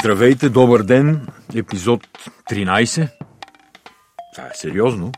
Здравейте, 0.00 0.48
добър 0.48 0.82
ден, 0.82 1.26
епизод 1.54 2.00
13. 2.50 3.08
Това 4.34 4.46
е 4.46 4.50
сериозно. 4.54 5.12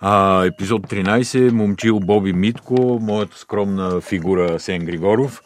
А, 0.00 0.44
епизод 0.44 0.86
13, 0.86 1.50
момчил 1.50 2.00
Боби 2.00 2.32
Митко, 2.32 2.98
моята 3.02 3.38
скромна 3.38 4.00
фигура 4.00 4.60
Сен 4.60 4.84
Григоров, 4.84 5.42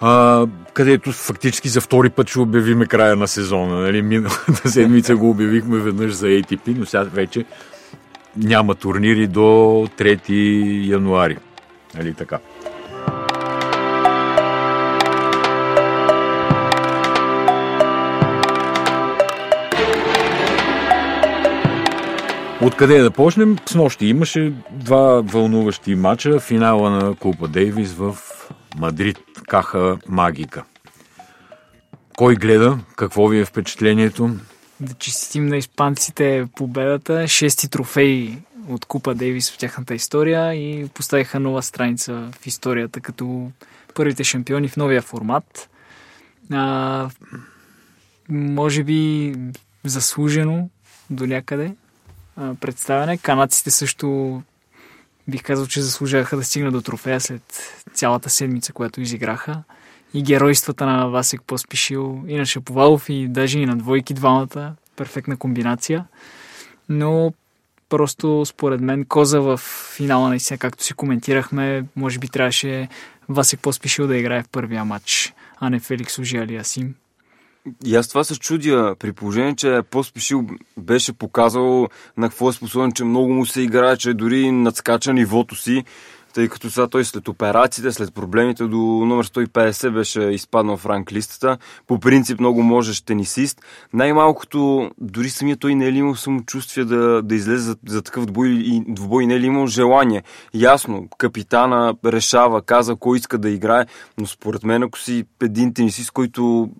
а, 0.00 0.46
където 0.72 1.12
фактически 1.12 1.68
за 1.68 1.80
втори 1.80 2.10
път 2.10 2.28
ще 2.28 2.40
обявиме 2.40 2.86
края 2.86 3.16
на 3.16 3.28
сезона. 3.28 3.80
Нали? 3.80 4.02
Миналата 4.02 4.68
седмица 4.70 5.16
го 5.16 5.30
обявихме 5.30 5.78
веднъж 5.78 6.12
за 6.12 6.26
ATP, 6.26 6.78
но 6.78 6.86
сега 6.86 7.02
вече 7.02 7.44
няма 8.36 8.74
турнири 8.74 9.26
до 9.26 9.40
3 9.98 10.88
януари. 10.88 11.36
Нали 11.94 12.14
така? 12.14 12.38
Откъде 22.62 22.98
да 22.98 23.10
почнем? 23.10 23.56
С 23.66 23.74
нощи 23.74 24.06
имаше 24.06 24.52
два 24.70 25.20
вълнуващи 25.20 25.94
матча. 25.94 26.40
Финала 26.40 26.90
на 26.90 27.14
Купа 27.14 27.48
Дейвис 27.48 27.92
в 27.92 28.16
Мадрид. 28.78 29.18
Каха 29.48 29.98
магика. 30.08 30.64
Кой 32.16 32.34
гледа? 32.34 32.78
Какво 32.96 33.28
ви 33.28 33.38
е 33.38 33.44
впечатлението? 33.44 34.30
Да 34.80 34.94
честитим 34.94 35.46
на 35.46 35.56
испанците 35.56 36.46
победата. 36.56 37.28
Шести 37.28 37.70
трофеи 37.70 38.38
от 38.68 38.84
Купа 38.84 39.14
Дейвис 39.14 39.52
в 39.52 39.58
тяхната 39.58 39.94
история 39.94 40.54
и 40.54 40.88
поставиха 40.88 41.40
нова 41.40 41.62
страница 41.62 42.30
в 42.40 42.46
историята 42.46 43.00
като 43.00 43.50
първите 43.94 44.24
шампиони 44.24 44.68
в 44.68 44.76
новия 44.76 45.02
формат. 45.02 45.68
А, 46.52 47.08
може 48.28 48.84
би 48.84 49.34
заслужено 49.84 50.68
до 51.10 51.26
някъде 51.26 51.74
представяне. 52.60 53.18
Канадците 53.18 53.70
също 53.70 54.42
бих 55.28 55.42
казал, 55.42 55.66
че 55.66 55.82
заслужаваха 55.82 56.36
да 56.36 56.44
стигнат 56.44 56.72
до 56.72 56.80
трофея 56.80 57.20
след 57.20 57.72
цялата 57.94 58.30
седмица, 58.30 58.72
която 58.72 59.00
изиграха. 59.00 59.62
И 60.14 60.22
геройствата 60.22 60.86
на 60.86 61.06
Васек 61.06 61.42
Поспишил, 61.42 62.24
и 62.28 62.36
на 62.36 62.46
Шаповалов, 62.46 63.08
и 63.08 63.28
даже 63.28 63.58
и 63.58 63.66
на 63.66 63.76
двойки 63.76 64.14
двамата. 64.14 64.74
Перфектна 64.96 65.36
комбинация. 65.36 66.04
Но 66.88 67.32
просто 67.88 68.44
според 68.46 68.80
мен 68.80 69.04
Коза 69.04 69.40
в 69.40 69.60
финала 69.96 70.28
наистина, 70.28 70.58
както 70.58 70.84
си 70.84 70.94
коментирахме, 70.94 71.84
може 71.96 72.18
би 72.18 72.28
трябваше 72.28 72.88
Васек 73.28 73.60
Поспишил 73.60 74.06
да 74.06 74.16
играе 74.16 74.42
в 74.42 74.48
първия 74.48 74.84
матч, 74.84 75.34
а 75.60 75.70
не 75.70 75.80
Феликс 75.80 76.18
Ожи 76.18 76.56
Асим. 76.56 76.94
И 77.86 77.96
аз 77.96 78.08
това 78.08 78.24
се 78.24 78.38
чудя, 78.38 78.96
при 78.98 79.12
положение, 79.12 79.56
че 79.56 79.80
Поспешил 79.90 80.46
беше 80.76 81.12
показал 81.12 81.88
на 82.16 82.28
какво 82.28 82.48
е 82.48 82.52
способен, 82.52 82.92
че 82.92 83.04
много 83.04 83.32
му 83.32 83.46
се 83.46 83.60
играе, 83.60 83.96
че 83.96 84.14
дори 84.14 84.50
надскача 84.50 85.12
нивото 85.12 85.54
си, 85.54 85.84
тъй 86.36 86.48
като 86.48 86.70
сега 86.70 86.86
той 86.86 87.04
след 87.04 87.28
операциите, 87.28 87.92
след 87.92 88.14
проблемите 88.14 88.64
до 88.64 88.76
номер 88.76 89.26
150 89.26 89.90
беше 89.90 90.20
изпаднал 90.20 90.76
в 90.76 90.86
ранг 90.86 91.12
листата. 91.12 91.58
По 91.86 92.00
принцип 92.00 92.40
много 92.40 92.62
можеш 92.62 93.00
тенисист. 93.00 93.60
Най-малкото, 93.92 94.90
дори 94.98 95.30
самия 95.30 95.56
той 95.56 95.74
не 95.74 95.86
е 95.86 95.92
ли 95.92 95.98
имал 95.98 96.14
самочувствие 96.14 96.84
да, 96.84 97.22
да 97.22 97.34
излезе 97.34 97.62
за, 97.62 97.76
за 97.86 98.02
такъв 98.02 98.26
двубой, 98.26 98.48
и, 98.48 98.82
двубой, 98.88 99.26
не 99.26 99.34
е 99.34 99.40
ли 99.40 99.46
имал 99.46 99.66
желание. 99.66 100.22
Ясно, 100.54 101.08
капитана 101.18 101.94
решава, 102.04 102.62
каза 102.62 102.96
кой 102.96 103.18
иска 103.18 103.38
да 103.38 103.50
играе, 103.50 103.86
но 104.18 104.26
според 104.26 104.64
мен, 104.64 104.82
ако 104.82 104.98
си 104.98 105.24
един 105.42 105.74
тенисист, 105.74 106.10
който 106.10 106.70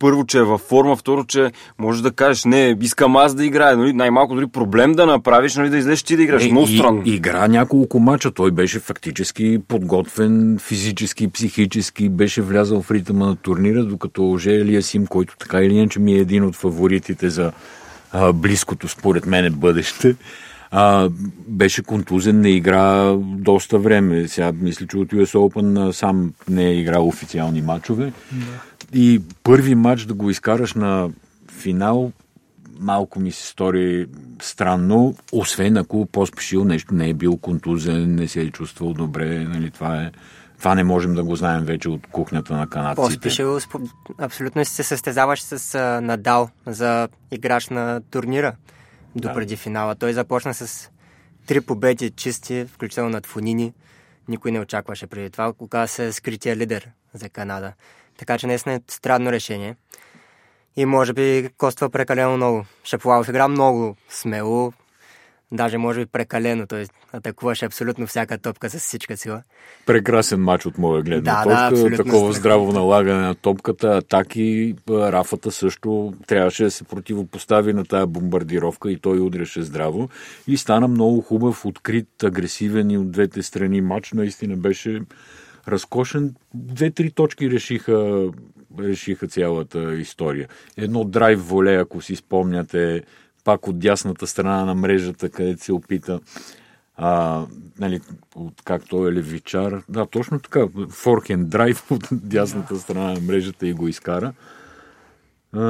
първо, 0.00 0.26
че 0.26 0.38
е 0.38 0.42
във 0.42 0.60
форма, 0.60 0.96
второ, 0.96 1.24
че 1.24 1.52
може 1.78 2.02
да 2.02 2.10
кажеш, 2.10 2.44
не, 2.44 2.76
искам 2.80 3.16
аз 3.16 3.34
да 3.34 3.44
играя, 3.44 3.76
нали? 3.76 3.92
най-малко 3.92 4.34
дори 4.34 4.46
проблем 4.46 4.92
да 4.92 5.06
направиш, 5.06 5.56
нали, 5.56 5.70
да 5.70 5.76
излезеш 5.76 6.02
ти 6.02 6.16
да 6.16 6.22
играеш. 6.22 6.44
Е, 6.44 6.50
Много 6.50 6.66
странно. 6.66 7.02
И, 7.04 7.14
игра 7.14 7.48
няколко 7.48 7.98
мача, 7.98 8.30
той 8.30 8.50
беше 8.50 8.78
фактически 8.78 9.58
подготвен 9.68 10.58
физически, 10.60 11.28
психически, 11.28 12.08
беше 12.08 12.42
влязал 12.42 12.82
в 12.82 12.90
ритъма 12.90 13.26
на 13.26 13.36
турнира, 13.36 13.84
докато 13.84 14.30
Оже 14.30 14.54
Елиасим, 14.54 15.06
който 15.06 15.36
така 15.38 15.60
или 15.60 15.74
иначе 15.74 16.00
ми 16.00 16.12
е 16.12 16.18
един 16.18 16.44
от 16.44 16.56
фаворитите 16.56 17.30
за 17.30 17.52
а, 18.12 18.32
близкото, 18.32 18.88
според 18.88 19.26
мен, 19.26 19.52
бъдеще, 19.52 20.16
а, 20.70 21.08
беше 21.48 21.82
контузен, 21.82 22.40
не 22.40 22.50
игра 22.50 23.12
доста 23.22 23.78
време. 23.78 24.28
Сега 24.28 24.52
мисля, 24.60 24.86
че 24.86 24.96
от 24.96 25.08
US 25.08 25.34
Open 25.34 25.90
сам 25.90 26.32
не 26.48 26.66
е 26.66 26.74
играл 26.74 27.08
официални 27.08 27.62
матчове. 27.62 28.12
Да. 28.32 28.69
И 28.92 29.22
първи 29.42 29.74
матч 29.74 30.04
да 30.04 30.14
го 30.14 30.30
изкараш 30.30 30.74
на 30.74 31.10
финал, 31.52 32.12
малко 32.80 33.20
ми 33.20 33.32
се 33.32 33.46
стори 33.46 34.06
странно, 34.42 35.14
освен 35.32 35.76
ако 35.76 36.06
по-спешил 36.06 36.64
нещо 36.64 36.94
не 36.94 37.08
е 37.08 37.14
бил 37.14 37.36
контузен, 37.36 38.14
не 38.14 38.28
се 38.28 38.40
е 38.40 38.50
чувствал 38.50 38.92
добре, 38.92 39.44
нали, 39.44 39.70
това 39.70 40.02
е 40.02 40.10
това 40.60 40.74
не 40.74 40.84
можем 40.84 41.14
да 41.14 41.24
го 41.24 41.36
знаем 41.36 41.64
вече 41.64 41.88
от 41.88 42.06
кухнята 42.06 42.56
на 42.56 42.66
канадците. 42.66 43.02
По-спешил 43.02 43.58
абсолютно 44.18 44.64
се 44.64 44.82
състезаваш 44.82 45.42
с 45.42 45.78
Надал 46.02 46.48
за 46.66 47.08
играч 47.30 47.68
на 47.68 48.00
турнира 48.10 48.54
до 49.16 49.28
да. 49.28 49.34
преди 49.34 49.56
финала. 49.56 49.94
Той 49.94 50.12
започна 50.12 50.54
с 50.54 50.90
три 51.46 51.60
победи 51.60 52.10
чисти, 52.10 52.66
включително 52.72 53.10
над 53.10 53.26
Фунини. 53.26 53.72
Никой 54.28 54.52
не 54.52 54.60
очакваше 54.60 55.06
преди 55.06 55.30
това, 55.30 55.52
кога 55.52 55.86
се 55.86 56.06
е 56.06 56.12
скрития 56.12 56.56
лидер 56.56 56.88
за 57.14 57.28
Канада. 57.28 57.72
Така 58.20 58.38
че 58.38 58.46
наистина 58.46 58.74
е 58.74 58.80
странно 58.88 59.32
решение. 59.32 59.76
И 60.76 60.84
може 60.84 61.12
би 61.12 61.48
коства 61.58 61.90
прекалено 61.90 62.36
много. 62.36 62.64
Шаповалов 62.84 63.28
игра 63.28 63.48
много 63.48 63.96
смело, 64.08 64.72
даже 65.52 65.78
може 65.78 66.00
би 66.00 66.06
прекалено. 66.06 66.66
Той 66.66 66.86
атакуваше 67.12 67.64
абсолютно 67.64 68.06
всяка 68.06 68.38
топка 68.38 68.70
с 68.70 68.78
всичка 68.78 69.16
сила. 69.16 69.42
Прекрасен 69.86 70.40
матч 70.40 70.66
от 70.66 70.78
моя 70.78 71.02
гледна 71.02 71.44
да, 71.44 71.70
точка. 71.70 71.90
Да, 71.90 71.96
Такова 71.96 72.32
здраво 72.32 72.72
налагане 72.72 73.20
на 73.20 73.34
топката, 73.34 73.88
атаки. 73.88 74.74
Рафата 74.90 75.50
също 75.50 76.14
трябваше 76.26 76.64
да 76.64 76.70
се 76.70 76.84
противопостави 76.84 77.72
на 77.72 77.84
тая 77.84 78.06
бомбардировка 78.06 78.90
и 78.92 78.98
той 78.98 79.20
удряше 79.20 79.62
здраво. 79.62 80.08
И 80.46 80.56
стана 80.56 80.88
много 80.88 81.20
хубав, 81.20 81.66
открит, 81.66 82.24
агресивен 82.24 82.90
и 82.90 82.98
от 82.98 83.10
двете 83.10 83.42
страни 83.42 83.80
матч. 83.80 84.12
Наистина 84.12 84.56
беше 84.56 85.00
разкошен. 85.68 86.34
Две-три 86.54 87.10
точки 87.10 87.50
решиха, 87.50 88.28
решиха 88.80 89.28
цялата 89.28 89.94
история. 89.94 90.48
Едно 90.76 91.04
драйв 91.04 91.48
воле, 91.48 91.74
ако 91.74 92.00
си 92.00 92.16
спомняте, 92.16 93.02
пак 93.44 93.68
от 93.68 93.78
дясната 93.78 94.26
страна 94.26 94.64
на 94.64 94.74
мрежата, 94.74 95.30
където 95.30 95.64
се 95.64 95.72
опита 95.72 96.20
а, 97.02 97.46
нали, 97.78 98.00
от, 98.34 98.62
както 98.64 99.08
е 99.08 99.12
левичар. 99.12 99.82
Да, 99.88 100.06
точно 100.06 100.40
така. 100.40 100.66
Форхен 100.90 101.44
драйв 101.44 101.90
от 101.90 102.08
дясната 102.12 102.78
страна 102.78 103.12
на 103.12 103.20
мрежата 103.20 103.66
и 103.66 103.72
го 103.72 103.88
изкара. 103.88 104.32
А, 105.52 105.62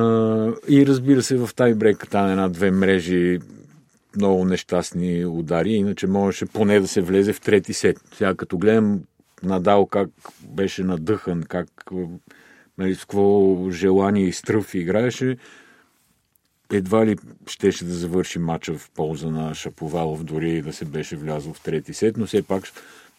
и 0.69 0.87
разбира 0.87 1.23
се, 1.23 1.37
в 1.37 1.51
тайбрейка 1.57 2.23
на 2.23 2.31
една-две 2.31 2.71
мрежи 2.71 3.39
много 4.17 4.45
нещастни 4.45 5.25
удари, 5.27 5.71
иначе 5.71 6.07
можеше 6.07 6.47
поне 6.47 6.81
да 6.81 6.89
се 6.89 7.01
влезе 7.01 7.33
в 7.33 7.41
трети 7.41 7.73
сет. 7.73 8.01
Сега 8.15 8.35
като 8.35 8.59
гледам 8.59 9.01
Надал 9.43 9.87
как 9.87 10.11
беше 10.49 10.85
надъхан, 10.85 11.43
как 11.43 11.91
нали, 12.79 12.95
с 12.95 13.01
какво 13.01 13.57
желание 13.71 14.25
и 14.25 14.33
стръв 14.33 14.75
играеше, 14.75 15.37
едва 16.73 17.07
ли 17.07 17.17
щеше 17.47 17.85
да 17.85 17.95
завърши 17.95 18.39
матча 18.39 18.75
в 18.75 18.91
полза 18.91 19.31
на 19.31 19.55
Шаповалов, 19.55 20.25
дори 20.25 20.53
и 20.53 20.63
да 20.63 20.73
се 20.73 20.85
беше 20.85 21.17
влязъл 21.17 21.53
в 21.53 21.61
трети 21.61 21.95
сет, 21.95 22.17
но 22.17 22.27
все 22.27 22.43
пак 22.43 22.65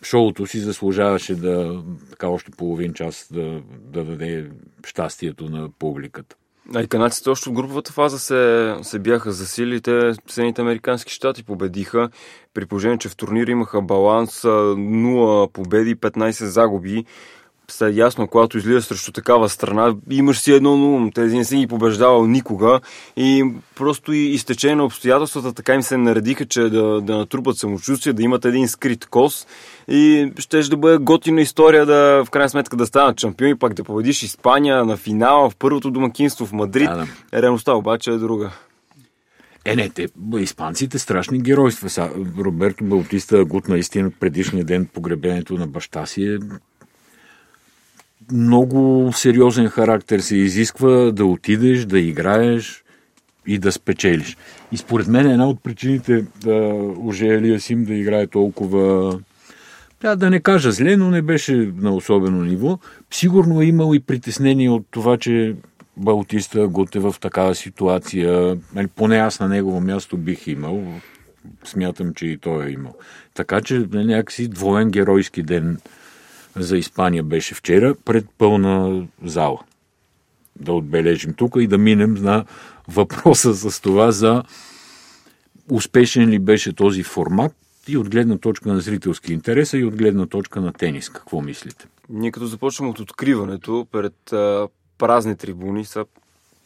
шоуто 0.03 0.47
си 0.47 0.59
заслужаваше 0.59 1.35
да 1.35 1.83
така 2.09 2.27
още 2.27 2.51
половин 2.51 2.93
час 2.93 3.27
да, 3.31 3.61
да 3.69 4.03
даде 4.03 4.49
щастието 4.85 5.49
на 5.49 5.69
публиката. 5.69 6.35
А 6.75 6.81
и 6.81 6.87
канадците 6.87 7.29
още 7.29 7.49
в 7.49 7.53
груповата 7.53 7.91
фаза 7.93 8.19
се, 8.19 8.75
се 8.81 8.99
бяха 8.99 9.31
засили. 9.31 9.81
Те 9.81 10.13
Американски 10.59 11.13
щати 11.13 11.43
победиха, 11.43 12.09
при 12.53 12.65
положение, 12.65 12.97
че 12.97 13.09
в 13.09 13.15
турнира 13.15 13.51
имаха 13.51 13.81
баланс 13.81 14.41
0 14.41 15.51
победи, 15.51 15.95
15 15.95 16.45
загуби. 16.45 17.05
Сега 17.71 18.03
ясно, 18.03 18.27
когато 18.27 18.57
излизаш 18.57 18.83
срещу 18.83 19.11
такава 19.11 19.49
страна, 19.49 19.95
имаш 20.09 20.39
си 20.39 20.51
едно 20.51 20.77
на 20.77 20.85
ум. 20.85 21.11
Тези 21.11 21.37
не 21.37 21.45
си 21.45 21.57
ги 21.57 21.67
побеждавал 21.67 22.27
никога 22.27 22.79
и 23.17 23.45
просто 23.75 24.13
и 24.13 24.17
изтечение 24.17 24.75
на 24.75 24.85
обстоятелствата 24.85 25.53
така 25.53 25.73
им 25.73 25.81
се 25.81 25.97
наредиха, 25.97 26.45
че 26.45 26.61
да, 26.61 27.01
да 27.01 27.17
натрупат 27.17 27.57
самочувствие, 27.57 28.13
да 28.13 28.23
имат 28.23 28.45
един 28.45 28.67
скрит 28.67 29.05
кос 29.05 29.47
и 29.87 30.31
ще 30.39 30.61
да 30.61 30.77
бъде 30.77 30.97
готина 30.97 31.41
история 31.41 31.85
да 31.85 32.23
в 32.25 32.29
крайна 32.29 32.49
сметка 32.49 32.77
да 32.77 32.85
станат 32.85 33.19
шампиони, 33.19 33.55
пак 33.55 33.73
да 33.73 33.83
победиш 33.83 34.23
Испания 34.23 34.85
на 34.85 34.97
финала 34.97 35.49
в 35.49 35.55
първото 35.55 35.91
домакинство 35.91 36.45
в 36.45 36.53
Мадрид. 36.53 36.89
Да, 36.89 36.95
да. 36.95 37.41
Реалността 37.41 37.73
обаче 37.73 38.11
е 38.11 38.17
друга. 38.17 38.51
Е, 39.65 39.75
не, 39.75 39.89
те, 39.89 40.07
испанците 40.39 40.99
страшни 40.99 41.39
геройства. 41.39 41.89
Са, 41.89 42.09
Роберто 42.39 42.83
Балтиста 42.83 43.45
Гут 43.45 43.67
наистина 43.67 44.11
предишния 44.19 44.65
ден 44.65 44.85
погребението 44.93 45.53
на 45.53 45.67
баща 45.67 46.05
си 46.05 46.23
е 46.23 46.37
много 48.31 49.11
сериозен 49.13 49.67
характер 49.67 50.19
се 50.19 50.35
изисква 50.35 51.11
да 51.11 51.25
отидеш, 51.25 51.85
да 51.85 51.99
играеш 51.99 52.83
и 53.47 53.57
да 53.57 53.71
спечелиш. 53.71 54.37
И 54.71 54.77
според 54.77 55.07
мен 55.07 55.31
една 55.31 55.47
от 55.49 55.63
причините 55.63 56.25
да 56.41 56.57
уже 56.97 57.27
Елия 57.27 57.59
Сим 57.59 57.85
да 57.85 57.93
играе 57.93 58.27
толкова 58.27 59.19
да, 60.01 60.15
да 60.15 60.29
не 60.29 60.39
кажа 60.39 60.71
зле, 60.71 60.97
но 60.97 61.11
не 61.11 61.21
беше 61.21 61.71
на 61.75 61.95
особено 61.95 62.43
ниво. 62.43 62.79
Сигурно 63.11 63.61
е 63.61 63.65
имал 63.65 63.93
и 63.93 63.99
притеснение 63.99 64.69
от 64.69 64.85
това, 64.91 65.17
че 65.17 65.55
Балтиста 65.97 66.67
Гуте 66.67 66.99
в 66.99 67.15
такава 67.19 67.55
ситуация, 67.55 68.57
нали, 68.75 68.87
поне 68.87 69.17
аз 69.17 69.39
на 69.39 69.47
негово 69.47 69.81
място 69.81 70.17
бих 70.17 70.47
имал, 70.47 70.83
смятам, 71.63 72.13
че 72.13 72.25
и 72.25 72.37
той 72.37 72.65
е 72.65 72.71
имал. 72.71 72.95
Така 73.33 73.61
че 73.61 73.85
нали, 73.91 74.05
някакси 74.05 74.47
двоен 74.47 74.89
геройски 74.89 75.43
ден 75.43 75.77
за 76.55 76.77
Испания 76.77 77.23
беше 77.23 77.55
вчера 77.55 77.95
пред 78.05 78.25
пълна 78.37 79.07
зала. 79.23 79.59
Да 80.59 80.73
отбележим 80.73 81.33
тук 81.33 81.55
и 81.59 81.67
да 81.67 81.77
минем 81.77 82.13
на 82.13 82.45
въпроса 82.87 83.55
с 83.55 83.81
това 83.81 84.11
за 84.11 84.43
успешен 85.69 86.29
ли 86.29 86.39
беше 86.39 86.73
този 86.73 87.03
формат 87.03 87.55
и 87.87 87.97
от 87.97 88.09
гледна 88.09 88.37
точка 88.37 88.73
на 88.73 88.79
зрителски 88.79 89.33
интерес, 89.33 89.73
и 89.73 89.83
от 89.83 89.95
гледна 89.95 90.25
точка 90.25 90.61
на 90.61 90.73
тенис. 90.73 91.09
Какво 91.09 91.41
мислите? 91.41 91.87
Ние 92.09 92.31
като 92.31 92.45
започваме 92.45 92.91
от 92.91 92.99
откриването 92.99 93.87
пред 93.91 94.13
празни 94.97 95.35
трибуни, 95.35 95.85
са 95.85 96.05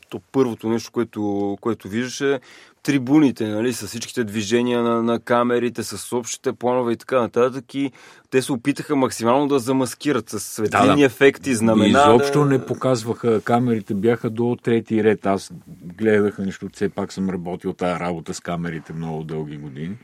то 0.09 0.21
първото 0.31 0.69
нещо, 0.69 0.91
което, 0.91 1.57
което 1.61 1.87
виждаше, 1.87 2.39
трибуните, 2.85 3.47
нали, 3.47 3.73
с 3.73 3.87
всичките 3.87 4.23
движения 4.23 4.83
на, 4.83 5.03
на 5.03 5.19
камерите, 5.19 5.83
с 5.83 6.15
общите 6.15 6.53
планове 6.53 6.93
и 6.93 6.95
така 6.95 7.21
нататък. 7.21 7.75
И 7.75 7.91
те 8.29 8.41
се 8.41 8.51
опитаха 8.51 8.95
максимално 8.95 9.47
да 9.47 9.59
замаскират 9.59 10.29
с 10.29 10.39
светлини 10.39 10.87
да, 10.87 10.95
да. 10.95 11.05
ефекти, 11.05 11.55
знамена. 11.55 11.99
Изобщо 11.99 12.39
да... 12.39 12.45
не 12.45 12.65
показваха, 12.65 13.41
камерите 13.41 13.93
бяха 13.93 14.29
до 14.29 14.57
трети 14.63 15.03
ред. 15.03 15.25
Аз 15.25 15.51
гледах 15.97 16.37
нещо, 16.37 16.69
все 16.73 16.89
пак 16.89 17.13
съм 17.13 17.29
работил 17.29 17.73
тази 17.73 17.99
работа 17.99 18.33
с 18.33 18.39
камерите 18.39 18.93
много 18.93 19.23
дълги 19.23 19.57
години. 19.57 19.97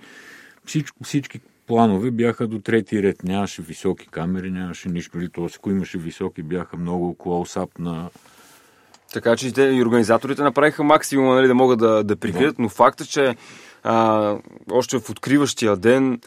Всичко, 0.66 1.04
всички 1.04 1.40
планове 1.68 2.12
бяха 2.12 2.48
до 2.48 2.60
трети 2.60 3.04
ред. 3.04 3.24
Нямаше 3.24 3.62
високи 3.62 4.08
камери, 4.08 4.52
нямаше 4.52 4.90
нищо. 4.90 5.20
Или 5.20 5.30
т.е. 5.30 5.46
ако 5.56 5.72
имаше 5.72 5.98
високи, 5.98 6.44
бяха 6.44 6.78
много 6.78 7.16
клоусап 7.16 7.80
на 7.80 8.10
така 9.14 9.36
че 9.36 9.52
те 9.52 9.64
и 9.64 9.82
организаторите 9.82 10.42
направиха 10.42 10.84
максимума 10.84 11.36
нали, 11.36 11.48
да 11.48 11.56
могат 11.56 11.80
да, 11.80 12.04
да 12.04 12.16
прикрият, 12.16 12.60
но 12.60 12.70
факта, 12.70 13.06
че 13.06 13.36
а, 13.84 14.36
още 14.72 15.00
в 15.00 15.10
откриващия 15.10 15.78
ден 15.78 16.22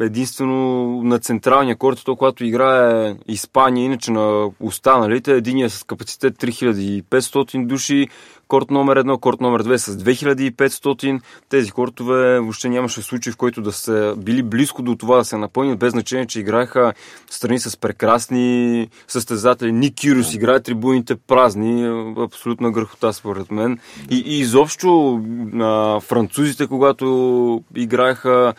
единствено 0.00 0.86
на 1.02 1.18
централния 1.18 1.76
корт, 1.76 2.02
то 2.04 2.16
когато 2.16 2.44
играе 2.44 3.16
Испания, 3.28 3.84
иначе 3.84 4.10
на 4.10 4.50
останалите, 4.60 5.32
единия 5.32 5.70
с 5.70 5.84
капацитет 5.84 6.34
3500 6.34 7.66
души, 7.66 8.08
корт 8.50 8.70
номер 8.70 8.98
1, 8.98 9.20
корт 9.20 9.40
номер 9.40 9.62
2 9.62 9.76
с 9.76 9.96
2500. 9.96 11.20
Тези 11.48 11.70
кортове 11.70 12.40
въобще 12.40 12.68
нямаше 12.68 13.02
случай, 13.02 13.32
в 13.32 13.36
който 13.36 13.62
да 13.62 13.72
са 13.72 14.14
били 14.18 14.42
близко 14.42 14.82
до 14.82 14.96
това 14.96 15.16
да 15.16 15.24
се 15.24 15.36
напълнят, 15.36 15.78
без 15.78 15.90
значение, 15.90 16.26
че 16.26 16.40
играеха 16.40 16.92
страни 17.30 17.58
с 17.58 17.76
прекрасни 17.76 18.88
състезатели. 19.08 19.72
Ник 19.72 19.94
Кирюс 19.94 20.34
играе 20.34 20.60
трибуните 20.60 21.16
празни, 21.16 22.04
абсолютна 22.18 22.70
гърхота 22.70 23.12
според 23.12 23.50
мен. 23.50 23.78
И, 24.10 24.22
и 24.26 24.40
изобщо 24.40 25.20
а, 25.60 26.00
французите, 26.00 26.66
когато 26.66 27.64
играеха 27.76 28.54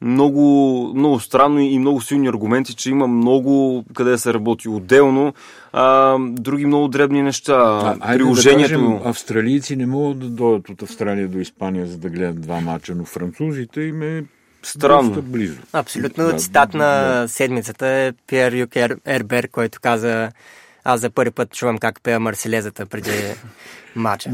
много, 0.00 0.92
много 0.94 1.20
странно 1.20 1.60
и 1.60 1.78
много 1.78 2.00
силни 2.00 2.28
аргументи, 2.28 2.74
че 2.74 2.90
има 2.90 3.06
много 3.06 3.84
къде 3.94 4.18
се 4.18 4.34
работи 4.34 4.68
отделно, 4.68 5.34
а, 5.72 6.16
други 6.20 6.66
много 6.66 6.88
дребни 6.88 7.22
неща. 7.22 7.54
А, 8.00 8.14
Приложението... 8.14 8.68
Да 8.68 8.74
кажем, 8.74 9.00
австралийци 9.04 9.76
не 9.76 9.86
могат 9.86 10.18
да 10.18 10.26
дойдат 10.26 10.68
от 10.68 10.82
Австралия 10.82 11.28
до 11.28 11.38
Испания, 11.38 11.86
за 11.86 11.98
да 11.98 12.08
гледат 12.08 12.40
два 12.40 12.60
мача, 12.60 12.94
но 12.94 13.04
французите 13.04 13.80
им 13.80 14.02
е 14.02 14.24
Странно. 14.62 15.22
близо. 15.22 15.58
Абсолютно 15.72 16.24
да, 16.24 16.36
цитат 16.36 16.74
на 16.74 17.20
да. 17.20 17.28
седмицата 17.28 17.86
е 17.86 18.12
Пьер 18.26 18.52
Юк 18.52 18.70
Ербер, 19.06 19.48
който 19.48 19.78
каза 19.80 20.30
аз 20.88 21.00
за 21.00 21.10
първи 21.10 21.30
път 21.30 21.52
чувам 21.52 21.78
как 21.78 22.00
пея 22.02 22.20
Марселезата 22.20 22.86
преди 22.86 23.10
матча. 23.96 24.30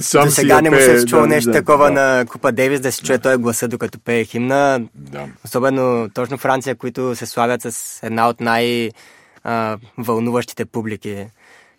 Сам 0.00 0.24
До 0.24 0.30
сега 0.30 0.62
не 0.62 0.70
му 0.70 0.76
се 0.76 0.94
е 0.94 1.04
чул 1.04 1.20
да, 1.20 1.26
нещо 1.26 1.50
да, 1.50 1.58
такова 1.58 1.86
да. 1.86 1.92
на 1.92 2.26
Купа 2.26 2.52
Девис, 2.52 2.80
да 2.80 2.92
се 2.92 3.02
чуе 3.02 3.16
да. 3.16 3.22
той 3.22 3.36
гласа, 3.36 3.68
докато 3.68 3.98
пее 3.98 4.24
химна. 4.24 4.80
Да. 4.94 5.26
Особено 5.44 6.10
точно 6.14 6.38
Франция, 6.38 6.74
които 6.74 7.14
се 7.14 7.26
славят 7.26 7.62
с 7.62 8.00
една 8.02 8.28
от 8.28 8.40
най-вълнуващите 8.40 10.64
публики. 10.64 11.26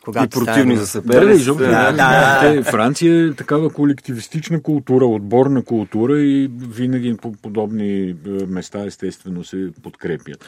Когато 0.06 0.26
и 0.26 0.30
противни 0.30 0.78
за 0.78 0.88
съперниците. 0.88 1.52
Да, 1.52 1.92
да, 1.92 1.92
да, 1.92 2.54
да. 2.54 2.64
Франция 2.64 3.28
е 3.28 3.34
такава 3.34 3.70
колективистична 3.70 4.62
култура, 4.62 5.06
отборна 5.06 5.64
култура 5.64 6.20
и 6.20 6.52
винаги 6.70 7.18
по 7.22 7.31
подобни 7.31 8.10
е, 8.10 8.16
места 8.48 8.86
естествено 8.86 9.44
се 9.44 9.70
подкрепят. 9.84 10.46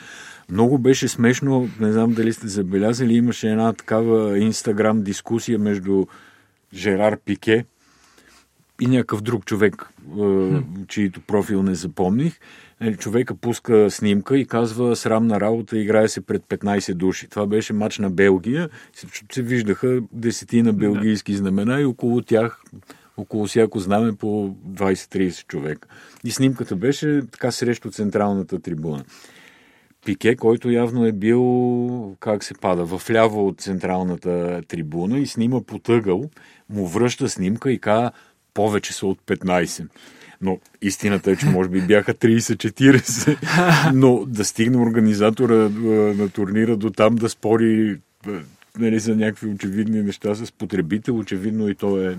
Много 0.51 0.77
беше 0.77 1.07
смешно, 1.07 1.69
не 1.79 1.91
знам 1.91 2.13
дали 2.13 2.33
сте 2.33 2.47
забелязали, 2.47 3.13
имаше 3.13 3.49
една 3.49 3.73
такава 3.73 4.39
инстаграм 4.39 5.03
дискусия 5.03 5.59
между 5.59 6.05
Жерар 6.73 7.17
Пике 7.25 7.65
и 8.81 8.87
някакъв 8.87 9.21
друг 9.21 9.45
човек, 9.45 9.89
mm. 10.09 10.87
чието 10.87 11.21
профил 11.21 11.63
не 11.63 11.75
запомних. 11.75 12.39
Нали, 12.81 12.97
човека 12.97 13.35
пуска 13.35 13.91
снимка 13.91 14.37
и 14.37 14.45
казва 14.45 14.95
срамна 14.95 15.41
работа, 15.41 15.77
играе 15.77 16.07
се 16.07 16.21
пред 16.21 16.41
15 16.41 16.93
души. 16.93 17.27
Това 17.27 17.47
беше 17.47 17.73
матч 17.73 17.99
на 17.99 18.09
Белгия. 18.09 18.69
Се 19.31 19.41
виждаха 19.41 20.01
десетина 20.13 20.73
белгийски 20.73 21.35
знамена 21.35 21.81
и 21.81 21.85
около 21.85 22.21
тях 22.21 22.61
около 23.17 23.45
всяко 23.47 23.79
знаме 23.79 24.13
по 24.13 24.55
20-30 24.69 25.47
човека. 25.47 25.87
И 26.23 26.31
снимката 26.31 26.75
беше 26.75 27.21
така 27.31 27.51
срещу 27.51 27.91
централната 27.91 28.59
трибуна. 28.59 29.03
Пике, 30.07 30.35
който 30.35 30.69
явно 30.69 31.05
е 31.05 31.11
бил, 31.11 32.15
как 32.19 32.43
се 32.43 32.53
пада, 32.53 32.85
в 32.85 33.09
ляво 33.11 33.47
от 33.47 33.61
централната 33.61 34.61
трибуна 34.67 35.19
и 35.19 35.27
снима 35.27 35.61
потъгъл, 35.61 36.29
му 36.69 36.87
връща 36.87 37.29
снимка 37.29 37.71
и 37.71 37.79
казва 37.79 38.11
повече 38.53 38.93
са 38.93 39.07
от 39.07 39.19
15. 39.21 39.87
Но 40.41 40.59
истината 40.81 41.31
е, 41.31 41.35
че 41.35 41.45
може 41.45 41.69
би 41.69 41.81
бяха 41.81 42.13
30-40. 42.13 43.37
Но 43.93 44.25
да 44.25 44.45
стигне 44.45 44.77
организатора 44.77 45.69
на 46.13 46.29
турнира 46.29 46.77
до 46.77 46.89
там 46.89 47.15
да 47.15 47.29
спори 47.29 47.97
нали, 48.79 48.99
за 48.99 49.15
някакви 49.15 49.47
очевидни 49.47 50.01
неща 50.01 50.35
с 50.35 50.51
потребител, 50.51 51.17
очевидно 51.17 51.69
и 51.69 51.75
то 51.75 52.01
е 52.01 52.17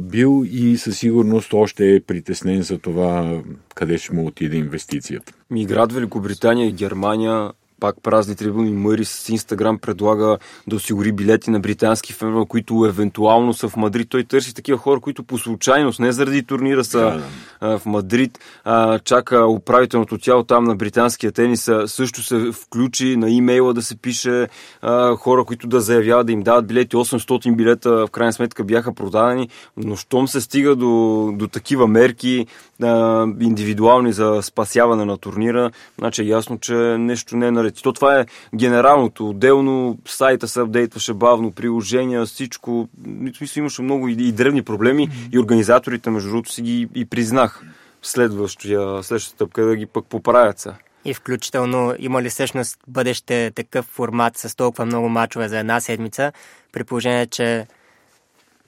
бил 0.00 0.44
и 0.50 0.76
със 0.76 0.98
сигурност 0.98 1.54
още 1.54 1.94
е 1.94 2.00
притеснен 2.00 2.62
за 2.62 2.78
това 2.78 3.42
къде 3.74 3.98
ще 3.98 4.14
му 4.14 4.26
отиде 4.26 4.56
инвестицията. 4.56 5.32
Миград 5.50 5.92
Великобритания 5.92 6.68
и 6.68 6.72
Германия 6.72 7.52
пак 7.82 7.96
празни 8.02 8.36
трибуни. 8.36 9.04
С 9.04 9.28
Инстаграм 9.28 9.78
предлага 9.78 10.38
да 10.66 10.76
осигури 10.76 11.12
билети 11.12 11.50
на 11.50 11.60
британски 11.60 12.12
фенове, 12.12 12.46
които 12.48 12.86
евентуално 12.88 13.54
са 13.54 13.68
в 13.68 13.76
Мадрид. 13.76 14.08
Той 14.10 14.24
търси 14.24 14.54
такива 14.54 14.78
хора, 14.78 15.00
които 15.00 15.22
по 15.22 15.38
случайност, 15.38 16.00
не 16.00 16.12
заради 16.12 16.42
турнира 16.42 16.84
са 16.84 16.98
да, 16.98 17.22
да. 17.68 17.78
в 17.78 17.86
Мадрид. 17.86 18.38
А, 18.64 18.98
чака 18.98 19.46
управителното 19.46 20.18
тяло 20.18 20.44
там 20.44 20.64
на 20.64 20.76
британския 20.76 21.32
тенис. 21.32 21.70
Също 21.86 22.22
се 22.22 22.52
включи 22.52 23.16
на 23.16 23.30
имейла 23.30 23.74
да 23.74 23.82
се 23.82 23.96
пише 23.96 24.48
а, 24.82 25.16
хора, 25.16 25.44
които 25.44 25.66
да 25.66 25.80
заявяват 25.80 26.26
да 26.26 26.32
им 26.32 26.42
дават 26.42 26.66
билети. 26.66 26.96
800 26.96 27.56
билета 27.56 27.90
в 27.90 28.10
крайна 28.10 28.32
сметка 28.32 28.64
бяха 28.64 28.94
продадени, 28.94 29.48
но 29.76 29.96
щом 29.96 30.28
се 30.28 30.40
стига 30.40 30.76
до, 30.76 31.30
до 31.34 31.48
такива 31.48 31.86
мерки, 31.86 32.46
а, 32.82 33.26
индивидуални 33.40 34.12
за 34.12 34.38
спасяване 34.42 35.04
на 35.04 35.16
турнира, 35.16 35.70
значи 35.98 36.22
е 36.22 36.26
ясно, 36.26 36.58
че 36.58 36.74
нещо 36.98 37.36
не 37.36 37.46
е 37.46 37.50
наред. 37.50 37.71
То 37.72 37.92
това 37.92 38.20
е 38.20 38.26
генералното. 38.54 39.28
Отделно 39.28 39.98
сайта 40.06 40.48
се 40.48 40.60
апдейтваше 40.60 41.14
бавно, 41.14 41.52
приложения, 41.52 42.26
всичко. 42.26 42.88
Мисля, 43.06 43.60
имаше 43.60 43.82
много 43.82 44.08
и, 44.08 44.12
и 44.12 44.32
древни 44.32 44.62
проблеми 44.62 45.08
и 45.32 45.38
организаторите, 45.38 46.10
между 46.10 46.30
другото, 46.30 46.52
си 46.52 46.62
ги 46.62 46.88
и 46.94 47.04
признах 47.04 47.62
следващия, 48.02 49.02
следващата 49.02 49.34
стъпка 49.34 49.64
да 49.64 49.76
ги 49.76 49.86
пък 49.86 50.06
поправят 50.06 50.58
са. 50.58 50.74
И 51.04 51.14
включително 51.14 51.94
има 51.98 52.22
ли 52.22 52.30
всъщност 52.30 52.78
бъдеще 52.88 53.50
такъв 53.54 53.86
формат 53.86 54.38
с 54.38 54.56
толкова 54.56 54.86
много 54.86 55.08
мачове 55.08 55.48
за 55.48 55.58
една 55.58 55.80
седмица, 55.80 56.32
при 56.72 56.84
положение, 56.84 57.26
че 57.26 57.66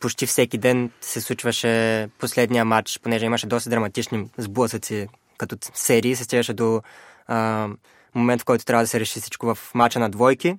почти 0.00 0.26
всеки 0.26 0.58
ден 0.58 0.90
се 1.00 1.20
случваше 1.20 2.08
последния 2.18 2.64
матч, 2.64 3.00
понеже 3.02 3.26
имаше 3.26 3.46
доста 3.46 3.70
драматични 3.70 4.28
сблъсъци 4.38 5.08
като 5.38 5.56
серии, 5.75 6.16
се 6.16 6.25
стигаше 6.25 6.52
до 6.52 6.82
а, 7.26 7.68
момент, 8.14 8.42
в 8.42 8.44
който 8.44 8.64
трябва 8.64 8.85
да 8.85 8.88
се 8.88 9.00
реши 9.00 9.21
всичко 9.21 9.54
в 9.54 9.75
мача 9.75 9.99
на 9.99 10.11
двойки. 10.11 10.59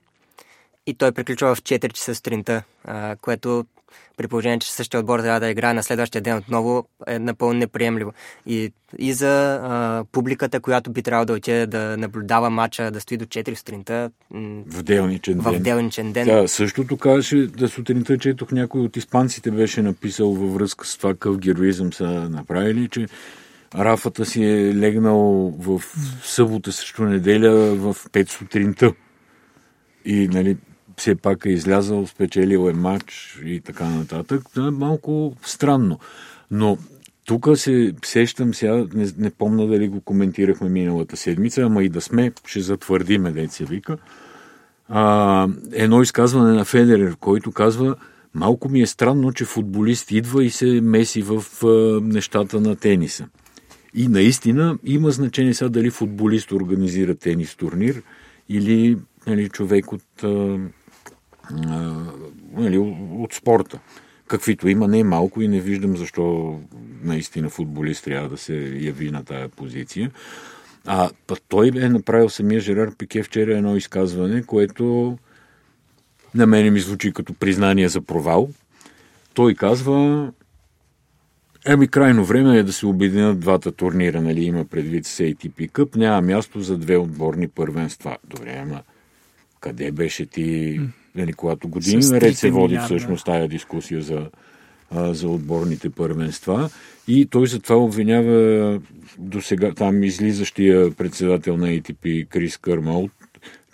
И 0.88 0.94
той 0.94 1.12
приключва 1.12 1.56
в 1.56 1.62
4 1.62 1.94
часа 1.94 2.16
сутринта, 2.16 2.64
а, 2.84 3.16
което 3.16 3.66
при 4.18 4.28
положение, 4.28 4.60
че 4.60 4.72
същия 4.72 5.00
отбор 5.00 5.20
трябва 5.20 5.40
да 5.40 5.50
играе 5.50 5.74
на 5.74 5.84
следващия 5.84 6.22
ден 6.22 6.38
отново, 6.38 6.88
е 7.08 7.20
напълно 7.20 7.54
неприемливо. 7.54 8.14
И, 8.46 8.72
и 8.98 9.14
за 9.14 9.60
а, 9.64 10.04
публиката, 10.12 10.60
която 10.60 10.92
би 10.92 11.04
трябвало 11.04 11.26
да 11.26 11.34
отиде 11.34 11.68
да 11.68 11.98
наблюдава 11.98 12.50
матча, 12.50 12.92
да 12.92 13.02
стои 13.02 13.18
до 13.18 13.26
4 13.26 13.54
сутринта. 13.56 14.12
В 14.68 14.84
делничен 14.84 15.38
ден. 15.38 15.54
В 15.54 15.60
делничен 15.60 16.14
ден. 16.14 16.28
Да, 16.28 16.48
същото 16.48 16.98
казваше, 16.98 17.48
да 17.48 17.68
сутринта 17.68 18.18
четох 18.18 18.52
някой 18.52 18.82
от 18.82 18.98
испанците 18.98 19.52
беше 19.52 19.82
написал 19.82 20.34
във 20.34 20.54
връзка 20.54 20.88
с 20.88 20.98
това 20.98 21.14
какъв 21.14 21.38
героизъм 21.38 21.94
са 21.94 22.30
направили, 22.30 22.90
че 22.90 23.08
Рафата 23.76 24.26
си 24.26 24.44
е 24.44 24.76
легнал 24.76 25.54
в 25.60 25.82
събота 26.24 26.72
срещу 26.72 27.04
неделя 27.04 27.76
в 27.76 27.96
5 28.12 28.30
сутринта. 28.30 28.94
И, 30.06 30.28
нали, 30.28 30.58
все 30.98 31.16
пак 31.16 31.46
е 31.46 31.50
излязъл, 31.50 32.08
спечелил 32.08 32.70
е 32.70 32.74
матч 32.74 33.40
и 33.46 33.62
така 33.62 33.86
нататък. 33.86 34.42
Това 34.54 34.68
е 34.68 34.72
малко 34.72 35.36
странно. 35.42 36.00
Но 36.52 36.78
тук 37.26 37.48
се 37.56 37.94
сещам 38.06 38.54
сега, 38.54 38.86
не, 38.94 39.08
не 39.18 39.30
помна 39.30 39.68
дали 39.68 39.88
го 39.88 40.02
коментирахме 40.02 40.70
миналата 40.70 41.18
седмица, 41.18 41.62
ама 41.62 41.84
и 41.84 41.90
да 41.90 42.02
сме, 42.02 42.32
ще 42.46 42.60
затвърдиме, 42.60 43.32
деца 43.32 43.66
вика. 43.66 43.98
А, 44.90 45.48
едно 45.72 46.02
изказване 46.02 46.54
на 46.54 46.66
Федерер, 46.66 47.16
който 47.20 47.52
казва, 47.52 47.96
малко 48.34 48.70
ми 48.70 48.82
е 48.82 48.88
странно, 48.88 49.32
че 49.32 49.46
футболист 49.46 50.12
идва 50.12 50.44
и 50.44 50.50
се 50.50 50.66
меси 50.66 51.22
в 51.22 51.44
а, 51.64 51.68
нещата 52.02 52.62
на 52.62 52.76
тениса. 52.76 53.28
И 53.96 54.08
наистина 54.08 54.78
има 54.84 55.12
значение 55.12 55.54
сега 55.54 55.70
дали 55.70 55.92
футболист 55.92 56.52
организира 56.52 57.16
тенис 57.16 57.56
турнир 57.56 58.02
или 58.50 58.98
нали, 59.28 59.50
човек 59.50 59.92
от, 59.92 60.24
а, 60.24 60.60
а, 61.68 62.06
нали, 62.54 62.78
от 63.12 63.34
спорта. 63.34 63.80
Каквито 64.28 64.68
има 64.68 64.88
не 64.88 65.00
е 65.00 65.04
малко 65.04 65.42
и 65.42 65.48
не 65.48 65.60
виждам 65.60 65.98
защо 65.98 66.56
наистина 67.04 67.50
футболист 67.50 68.04
трябва 68.04 68.30
да 68.30 68.38
се 68.38 68.78
яви 68.80 69.12
на 69.12 69.24
тая 69.24 69.50
позиция. 69.50 70.12
А 70.86 71.10
път 71.28 71.44
той 71.48 71.72
е 71.76 71.90
направил 71.90 72.30
самия 72.30 72.60
Жерар 72.60 72.96
Пике 72.96 73.24
вчера 73.24 73.58
едно 73.58 73.76
изказване, 73.76 74.44
което 74.44 75.18
на 76.36 76.48
мене 76.48 76.72
ми 76.72 76.80
звучи 76.80 77.12
като 77.12 77.34
признание 77.34 77.90
за 77.90 78.02
провал. 78.02 78.50
Той 79.34 79.54
казва, 79.54 80.32
Еми, 81.68 81.88
крайно 81.88 82.26
време 82.26 82.58
е 82.58 82.64
да 82.64 82.74
се 82.74 82.86
обединят 82.86 83.40
двата 83.40 83.72
турнира, 83.72 84.22
нали, 84.22 84.44
има 84.44 84.66
предвид 84.66 85.06
с 85.06 85.18
ATP 85.18 85.72
Cup, 85.72 85.96
няма 85.96 86.22
място 86.22 86.62
за 86.62 86.78
две 86.78 86.98
отборни 86.98 87.48
първенства. 87.48 88.18
Добре, 88.24 88.60
ама 88.62 88.82
къде 89.60 89.92
беше 89.92 90.26
ти, 90.26 90.80
нали, 91.16 91.34
когато 91.34 91.68
години 91.68 92.06
наред 92.06 92.38
се 92.38 92.52
води 92.52 92.74
милиарда. 92.74 92.86
всъщност 92.86 93.26
тая 93.26 93.48
дискусия 93.48 94.02
за, 94.02 94.30
а, 94.92 95.14
за 95.14 95.30
отборните 95.30 95.90
първенства 95.90 96.70
и 97.08 97.26
той 97.26 97.48
затова 97.48 97.76
обвинява 97.76 98.82
до 99.18 99.42
сега 99.42 99.72
там 99.74 100.04
излизащия 100.04 100.92
председател 100.92 101.58
на 101.58 101.68
ATP 101.68 102.28
Крис 102.28 102.58
Кърмал, 102.58 103.10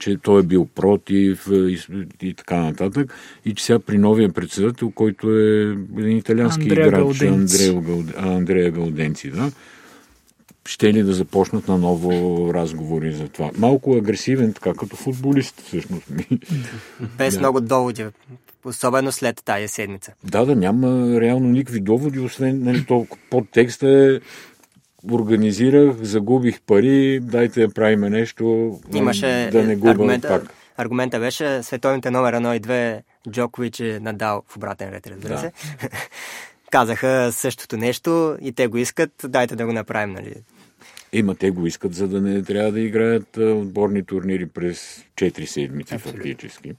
че 0.01 0.17
той 0.17 0.39
е 0.39 0.43
бил 0.43 0.65
против 0.65 1.48
и, 1.51 1.79
и 2.22 2.34
така 2.34 2.55
нататък. 2.55 3.13
И 3.46 3.53
че 3.53 3.63
сега 3.63 3.79
при 3.79 3.98
новия 3.98 4.34
председател, 4.34 4.91
който 4.91 5.39
е 5.39 5.77
един 5.98 6.17
италиански 6.17 6.62
Андрея 6.62 6.88
играч. 6.88 7.22
Андрея, 7.22 7.84
Андрея 8.17 8.72
Галденци, 8.72 9.31
да, 9.31 9.51
ще 10.65 10.93
ли 10.93 11.03
да 11.03 11.13
започнат 11.13 11.67
на 11.67 11.77
ново 11.77 12.53
разговори 12.53 13.13
за 13.13 13.27
това. 13.27 13.51
Малко 13.58 13.96
агресивен, 13.96 14.53
така 14.53 14.74
като 14.74 14.96
футболист, 14.96 15.62
всъщност. 15.62 16.05
Без 17.17 17.34
да. 17.34 17.39
много 17.39 17.62
доводи, 17.62 18.05
особено 18.65 19.12
след 19.12 19.41
тая 19.46 19.70
седмица. 19.70 20.13
Да, 20.24 20.46
да, 20.46 20.55
няма 20.55 21.20
реално 21.22 21.50
никакви 21.50 21.79
доводи, 21.79 22.20
освен 22.20 22.63
нали, 22.63 22.86
толкова 22.86 23.22
подтекста 23.29 23.89
е 23.89 24.20
организирах, 25.12 25.96
загубих 26.01 26.62
пари, 26.62 27.20
дайте 27.20 27.67
да 27.67 27.74
правиме 27.74 28.10
нещо, 28.10 28.79
Имаше 28.93 29.50
да 29.51 29.63
не 29.63 29.75
губя 29.75 29.91
аргумента, 29.91 30.27
пак. 30.27 30.53
Аргумента 30.77 31.20
беше 31.20 31.63
световните 31.63 32.12
номер 32.12 32.36
1 32.36 32.58
и 32.58 32.62
2 32.62 33.01
Джокович 33.29 33.79
е 33.79 34.00
надал 34.00 34.43
в 34.48 34.58
обратен 34.58 34.89
ред, 34.89 35.08
разбира 35.08 35.34
да. 35.34 35.39
се. 35.39 35.51
Казаха 36.72 37.29
същото 37.31 37.77
нещо 37.77 38.38
и 38.41 38.51
те 38.51 38.67
го 38.67 38.77
искат, 38.77 39.12
дайте 39.24 39.55
да 39.55 39.65
го 39.65 39.74
направим, 39.74 40.13
нали? 40.13 40.34
Има, 41.13 41.36
те 41.36 41.51
го 41.51 41.67
искат, 41.67 41.93
за 41.93 42.08
да 42.08 42.22
не 42.22 42.43
трябва 42.43 42.72
да 42.72 42.79
играят 42.79 43.38
отборни 43.38 44.03
турнири 44.03 44.46
през 44.46 45.05
4 45.15 45.46
седмици 45.46 45.96
Абсолютно. 45.96 46.22
фактически. 46.22 46.74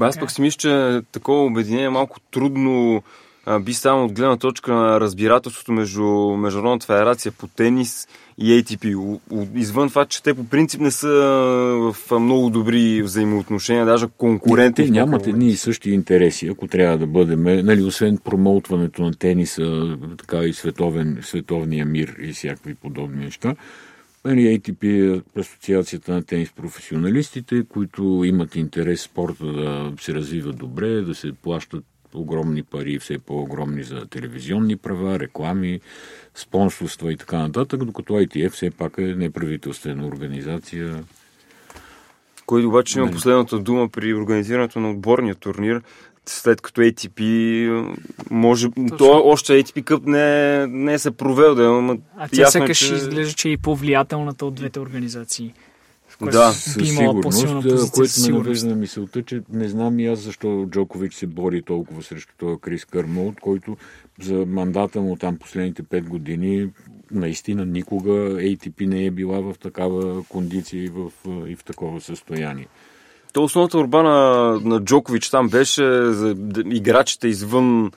Аз 0.00 0.18
пък 0.18 0.30
си 0.30 0.40
мисля, 0.40 0.58
че 0.58 1.00
такова 1.12 1.44
обединение 1.44 1.84
е 1.84 1.90
малко 1.90 2.20
трудно 2.20 3.02
би 3.60 3.74
само 3.74 4.04
от 4.04 4.12
гледна 4.12 4.36
точка 4.36 4.74
на 4.74 5.00
разбирателството 5.00 5.72
между 5.72 6.04
Международната 6.36 6.86
федерация 6.86 7.32
по 7.32 7.46
тенис 7.46 8.08
и 8.38 8.62
ATP. 8.62 9.18
Извън 9.54 9.88
това, 9.88 10.04
че 10.04 10.22
те 10.22 10.34
по 10.34 10.44
принцип 10.44 10.80
не 10.80 10.90
са 10.90 11.08
в 11.92 12.20
много 12.20 12.50
добри 12.50 13.02
взаимоотношения, 13.02 13.86
даже 13.86 14.06
конкуренти. 14.18 14.84
Те 14.84 14.90
нямат 14.90 15.26
едни 15.26 15.48
и 15.48 15.56
същи 15.56 15.90
интереси, 15.90 16.48
ако 16.48 16.66
трябва 16.66 16.98
да 16.98 17.06
бъдем, 17.06 17.42
нали, 17.42 17.82
освен 17.82 18.18
промоутването 18.18 19.02
на 19.02 19.12
тениса, 19.14 19.96
така 20.18 20.38
и 20.38 20.52
световен, 20.52 21.18
световния 21.22 21.86
мир 21.86 22.16
и 22.22 22.32
всякакви 22.32 22.74
подобни 22.74 23.24
неща. 23.24 23.54
Нали, 24.24 24.58
ATP 24.58 25.16
е 25.16 25.40
Асоциацията 25.40 26.12
на 26.12 26.22
тенис 26.22 26.52
професионалистите, 26.52 27.64
които 27.68 28.22
имат 28.24 28.56
интерес 28.56 29.02
спорта 29.02 29.46
да 29.46 29.92
се 30.00 30.14
развива 30.14 30.52
добре, 30.52 31.00
да 31.00 31.14
се 31.14 31.32
плащат 31.32 31.84
огромни 32.14 32.62
пари, 32.62 32.98
все 32.98 33.18
по-огромни 33.18 33.82
за 33.82 34.06
телевизионни 34.06 34.76
права, 34.76 35.18
реклами, 35.18 35.80
спонсорства 36.34 37.12
и 37.12 37.16
така 37.16 37.38
нататък, 37.38 37.84
докато 37.84 38.12
ITF 38.12 38.50
все 38.50 38.70
пак 38.70 38.98
е 38.98 39.02
неправителствена 39.02 40.06
организация. 40.06 41.04
Кой 42.46 42.64
обаче 42.64 42.98
има 42.98 43.06
нали? 43.06 43.14
последната 43.14 43.58
дума 43.58 43.88
при 43.88 44.14
организирането 44.14 44.80
на 44.80 44.90
отборния 44.90 45.34
турнир, 45.34 45.82
след 46.26 46.60
като 46.60 46.80
ATP 46.80 47.96
може... 48.30 48.68
То 48.98 49.22
още 49.24 49.52
ATP 49.52 49.82
Cup 49.82 50.06
не, 50.06 50.66
не 50.66 50.94
е 50.94 50.98
се 50.98 51.10
провел 51.10 51.54
да 51.54 51.64
има... 51.64 51.96
А 52.16 52.28
тя 52.28 52.46
сякаш 52.46 52.78
че... 52.78 52.94
изглежда, 52.94 53.32
че 53.32 53.48
е 53.48 53.52
и 53.52 53.56
по-влиятелната 53.56 54.46
от 54.46 54.54
двете 54.54 54.80
организации 54.80 55.54
да, 56.22 56.52
със 56.52 56.88
сигурност, 56.88 57.90
което 57.92 58.12
ме 58.22 58.38
навежда 58.38 58.68
на 58.68 58.76
мисълта, 58.76 59.22
че 59.22 59.42
не 59.52 59.68
знам 59.68 60.00
и 60.00 60.06
аз 60.06 60.18
защо 60.18 60.66
Джокович 60.70 61.14
се 61.14 61.26
бори 61.26 61.62
толкова 61.62 62.02
срещу 62.02 62.32
този 62.38 62.60
Крис 62.60 62.84
Кърмолт, 62.84 63.40
който 63.40 63.76
за 64.20 64.44
мандата 64.46 65.00
му 65.00 65.16
там 65.16 65.36
последните 65.38 65.82
5 65.82 66.08
години 66.08 66.70
наистина 67.10 67.66
никога 67.66 68.12
ATP 68.36 68.86
не 68.86 69.04
е 69.04 69.10
била 69.10 69.40
в 69.40 69.54
такава 69.58 70.24
кондиция 70.24 70.84
и 70.84 70.88
в, 70.88 71.10
и 71.46 71.56
в 71.56 71.64
такова 71.64 72.00
състояние. 72.00 72.66
То 73.32 73.44
основната 73.44 73.76
борба 73.76 74.02
на, 74.02 74.52
на 74.64 74.80
Джокович 74.80 75.30
там 75.30 75.48
беше 75.48 76.12
за 76.12 76.36
играчите 76.64 77.28
извън 77.28 77.92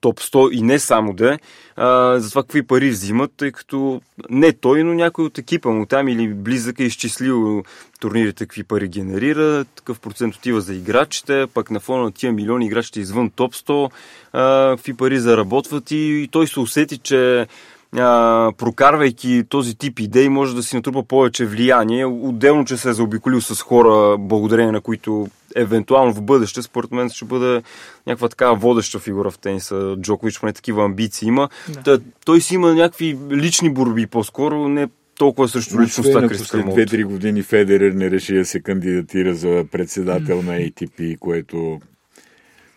топ 0.00 0.20
100 0.20 0.50
и 0.50 0.62
не 0.62 0.78
само 0.78 1.12
да 1.12 1.38
а, 1.76 2.20
за 2.20 2.30
това 2.30 2.42
какви 2.42 2.62
пари 2.62 2.90
взимат, 2.90 3.32
тъй 3.36 3.52
като 3.52 4.00
не 4.30 4.52
той, 4.52 4.84
но 4.84 4.94
някой 4.94 5.24
от 5.24 5.38
екипа 5.38 5.70
му 5.70 5.86
там 5.86 6.08
или 6.08 6.28
близък 6.28 6.80
е 6.80 6.84
изчислил 6.84 7.62
турнирите 8.00 8.44
какви 8.44 8.64
пари 8.64 8.88
генерира, 8.88 9.64
такъв 9.64 10.00
процент 10.00 10.34
отива 10.34 10.60
за 10.60 10.74
играчите, 10.74 11.46
пък 11.54 11.70
на 11.70 11.80
фона 11.80 12.02
на 12.02 12.12
тия 12.12 12.32
милиони 12.32 12.66
играчите 12.66 13.00
извън 13.00 13.30
топ 13.30 13.54
100, 13.54 13.90
а, 14.32 14.76
какви 14.76 14.94
пари 14.94 15.18
заработват 15.18 15.90
и, 15.90 15.96
и 15.96 16.28
той 16.28 16.46
се 16.46 16.60
усети, 16.60 16.98
че 16.98 17.46
прокарвайки 17.92 19.44
този 19.48 19.74
тип 19.74 20.00
идеи, 20.00 20.28
може 20.28 20.54
да 20.54 20.62
си 20.62 20.76
натрупа 20.76 21.02
повече 21.02 21.46
влияние. 21.46 22.06
Отделно, 22.06 22.64
че 22.64 22.76
се 22.76 22.90
е 22.90 22.92
заобиколил 22.92 23.40
с 23.40 23.62
хора, 23.62 24.18
благодарение 24.18 24.72
на 24.72 24.80
които 24.80 25.28
евентуално 25.56 26.12
в 26.12 26.22
бъдеще, 26.22 26.62
според 26.62 26.92
мен 26.92 27.10
ще 27.10 27.24
бъде 27.24 27.62
някаква 28.06 28.28
такава 28.28 28.56
водеща 28.56 28.98
фигура 28.98 29.30
в 29.30 29.38
тениса. 29.38 29.96
Джокович 30.00 30.40
поне 30.40 30.52
такива 30.52 30.84
амбиции 30.84 31.28
има. 31.28 31.48
Да. 31.68 31.82
Та, 31.82 32.04
той 32.24 32.40
си 32.40 32.54
има 32.54 32.74
някакви 32.74 33.18
лични 33.30 33.70
борби 33.70 34.06
по-скоро, 34.06 34.68
не 34.68 34.88
толкова 35.18 35.48
срещу 35.48 35.80
личността 35.80 36.28
Крис 36.28 36.40
След 36.40 36.66
2-3 36.66 37.04
години 37.04 37.42
Федерер 37.42 37.92
не 37.92 38.10
реши 38.10 38.34
да 38.34 38.44
се 38.44 38.60
кандидатира 38.60 39.34
за 39.34 39.64
председател 39.72 40.42
на 40.42 40.52
ATP, 40.52 41.18
което 41.18 41.80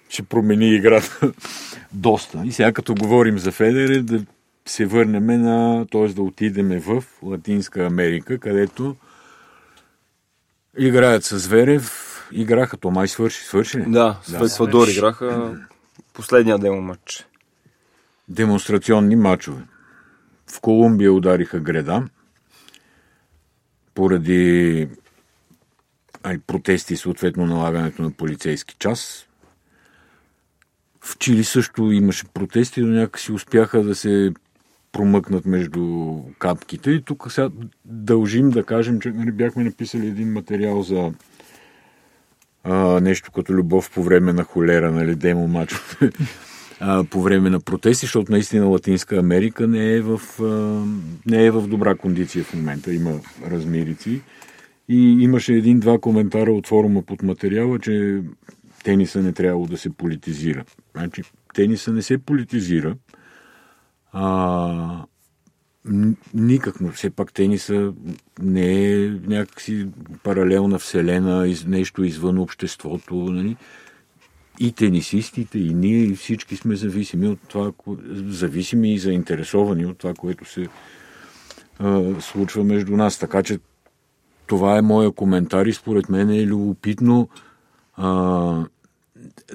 ще 0.09 0.23
промени 0.23 0.75
играта 0.75 1.31
доста. 1.93 2.41
И 2.45 2.51
сега 2.51 2.71
като 2.71 2.95
говорим 2.95 3.39
за 3.39 3.51
Федерер, 3.51 4.01
да 4.01 4.21
се 4.65 4.85
върнем 4.85 5.25
на, 5.25 5.85
т.е. 5.91 6.07
да 6.07 6.21
отидем 6.21 6.79
в 6.79 7.03
Латинска 7.23 7.85
Америка, 7.85 8.37
където 8.37 8.95
играят 10.77 11.23
с 11.23 11.47
Верев, 11.47 12.10
играха, 12.31 12.77
то 12.77 12.91
май 12.91 13.07
свърши, 13.07 13.43
свърши 13.43 13.77
ли? 13.77 13.83
Да, 13.87 14.19
да, 14.29 14.45
Еквадор 14.45 14.87
играха 14.87 15.57
последния 16.13 16.57
демо 16.57 16.81
матч. 16.81 17.27
Демонстрационни 18.27 19.15
матчове. 19.15 19.61
В 20.47 20.61
Колумбия 20.61 21.13
удариха 21.13 21.59
греда 21.59 22.03
поради 23.93 24.87
ай, 26.23 26.37
протести, 26.47 26.95
съответно 26.95 27.45
налагането 27.45 28.01
на 28.01 28.11
полицейски 28.11 28.75
час. 28.79 29.27
В 31.01 31.17
Чили 31.17 31.43
също 31.43 31.91
имаше 31.91 32.25
протести, 32.25 32.81
но 32.81 32.87
някакси 32.87 33.31
успяха 33.31 33.83
да 33.83 33.95
се 33.95 34.33
промъкнат 34.91 35.45
между 35.45 36.15
капките. 36.39 36.91
И 36.91 37.01
тук 37.01 37.31
сега 37.31 37.49
дължим 37.85 38.49
да 38.49 38.63
кажем, 38.63 38.99
че 38.99 39.09
нали, 39.09 39.31
бяхме 39.31 39.63
написали 39.63 40.07
един 40.07 40.33
материал 40.33 40.81
за 40.81 41.13
а, 42.63 42.99
нещо 42.99 43.31
като 43.31 43.53
любов 43.53 43.91
по 43.91 44.03
време 44.03 44.33
на 44.33 44.43
холера, 44.43 44.91
нали, 44.91 45.15
демо 45.15 45.47
матч 45.47 45.73
по 47.09 47.21
време 47.21 47.49
на 47.49 47.59
протести, 47.59 48.05
защото 48.05 48.31
наистина 48.31 48.65
Латинска 48.65 49.17
Америка 49.17 49.67
не 49.67 49.93
е 49.93 50.01
в, 50.01 50.21
а, 50.41 50.85
не 51.25 51.45
е 51.45 51.51
в 51.51 51.67
добра 51.67 51.95
кондиция 51.95 52.43
в 52.43 52.53
момента. 52.53 52.93
Има 52.93 53.19
размерици. 53.51 54.21
И 54.89 55.23
имаше 55.23 55.53
един-два 55.53 55.99
коментара 55.99 56.53
от 56.53 56.67
форума 56.67 57.01
под 57.01 57.23
материала, 57.23 57.79
че 57.79 58.21
тениса 58.83 59.21
не 59.21 59.33
трябвало 59.33 59.65
да 59.65 59.77
се 59.77 59.89
политизира. 59.89 60.63
Значи, 60.95 61.23
тениса 61.53 61.93
не 61.93 62.01
се 62.01 62.17
политизира. 62.17 62.95
А, 64.11 65.05
никак, 66.33 66.81
но 66.81 66.91
все 66.91 67.09
пак 67.09 67.33
тениса 67.33 67.93
не 68.41 68.91
е 68.91 69.09
някакси 69.09 69.87
паралелна 70.23 70.79
вселена, 70.79 71.55
нещо 71.67 72.03
извън 72.03 72.39
обществото. 72.39 73.15
Нали? 73.15 73.57
И 74.59 74.71
тенисистите, 74.71 75.59
и 75.59 75.73
ние, 75.73 76.03
и 76.03 76.15
всички 76.15 76.55
сме 76.55 76.75
зависими 76.75 77.27
от 77.27 77.39
това, 77.47 77.71
зависими 78.25 78.93
и 78.93 78.99
заинтересовани 78.99 79.85
от 79.85 79.97
това, 79.97 80.13
което 80.13 80.45
се 80.45 80.67
а, 81.79 82.21
случва 82.21 82.63
между 82.63 82.97
нас. 82.97 83.19
Така 83.19 83.43
че 83.43 83.59
това 84.47 84.77
е 84.77 84.81
моя 84.81 85.11
коментар 85.11 85.65
и 85.65 85.73
според 85.73 86.09
мен 86.09 86.29
е 86.29 86.45
любопитно 86.45 87.29
а, 87.95 88.65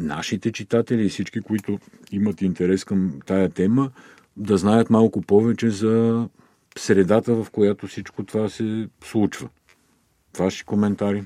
нашите 0.00 0.52
читатели 0.52 1.06
и 1.06 1.08
всички, 1.08 1.40
които 1.40 1.78
имат 2.12 2.42
интерес 2.42 2.84
към 2.84 3.12
тая 3.26 3.48
тема, 3.48 3.90
да 4.36 4.56
знаят 4.56 4.90
малко 4.90 5.22
повече 5.22 5.70
за 5.70 6.28
средата, 6.78 7.34
в 7.34 7.46
която 7.50 7.86
всичко 7.86 8.24
това 8.24 8.48
се 8.48 8.88
случва. 9.04 9.48
Ваши 10.38 10.64
коментари? 10.64 11.24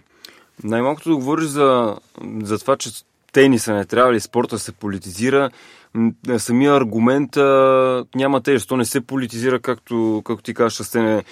Най-малкото 0.65 1.09
да 1.09 1.17
говориш 1.17 1.47
за, 1.47 1.97
за 2.43 2.59
това, 2.59 2.77
че 2.77 2.91
тениса 3.33 3.75
не 3.75 3.85
трябва 3.85 4.13
ли 4.13 4.21
спорта 4.21 4.59
се 4.59 4.73
политизира, 4.73 5.51
самия 6.39 6.75
аргумент 6.75 7.37
а, 7.37 8.05
няма 8.15 8.41
тежест. 8.41 8.69
То 8.69 8.77
не 8.77 8.85
се 8.85 9.01
политизира, 9.01 9.61
както, 9.61 10.23
както 10.25 10.43
ти 10.43 10.55
кажеш, 10.55 10.87
стене 10.87 11.23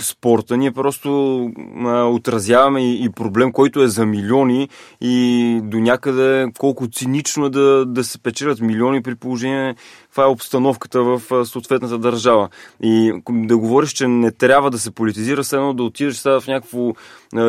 спорта. 0.00 0.56
Ние 0.56 0.72
просто 0.72 1.50
а, 1.84 2.04
отразяваме 2.04 2.92
и, 2.92 3.04
и 3.04 3.10
проблем, 3.10 3.52
който 3.52 3.82
е 3.82 3.88
за 3.88 4.06
милиони 4.06 4.68
и 5.00 5.60
до 5.62 5.78
някъде 5.78 6.46
колко 6.58 6.88
цинично 6.88 7.46
е 7.46 7.50
да, 7.50 7.86
да 7.86 8.04
се 8.04 8.18
печелят 8.18 8.60
милиони 8.60 9.02
при 9.02 9.14
положение 9.14 9.74
това 10.16 10.24
е 10.24 10.26
обстановката 10.26 11.02
в 11.02 11.46
съответната 11.46 11.98
държава. 11.98 12.48
И 12.82 13.12
да 13.30 13.58
говориш, 13.58 13.90
че 13.90 14.08
не 14.08 14.30
трябва 14.30 14.70
да 14.70 14.78
се 14.78 14.90
политизира, 14.90 15.42
все 15.42 15.56
едно 15.56 15.74
да 15.74 15.82
отидеш 15.82 16.16
сега 16.16 16.40
в 16.40 16.46
някакво 16.46 16.92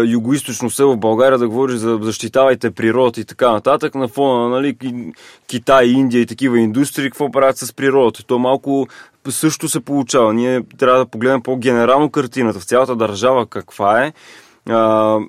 югоисточно 0.05 0.69
село 0.69 0.93
в 0.93 0.99
България 0.99 1.37
да 1.37 1.47
говориш 1.47 1.75
за 1.75 1.99
защитавайте 2.01 2.71
природата 2.71 3.21
и 3.21 3.25
така 3.25 3.51
нататък, 3.51 3.95
на 3.95 4.07
фона 4.07 4.49
нали, 4.49 4.77
Китай, 5.47 5.85
Индия 5.85 6.21
и 6.21 6.25
такива 6.25 6.46
индустрии, 6.55 7.09
какво 7.09 7.31
правят 7.31 7.57
с 7.57 7.73
природата. 7.73 8.23
То 8.23 8.39
малко 8.39 8.87
също 9.29 9.69
се 9.69 9.79
получава. 9.79 10.33
Ние 10.33 10.61
трябва 10.77 10.99
да 10.99 11.05
погледнем 11.05 11.41
по-генерално 11.41 12.09
картината 12.09 12.59
в 12.59 12.65
цялата 12.65 12.95
държава 12.95 13.45
каква 13.45 14.03
е 14.03 14.13
а, 14.69 15.19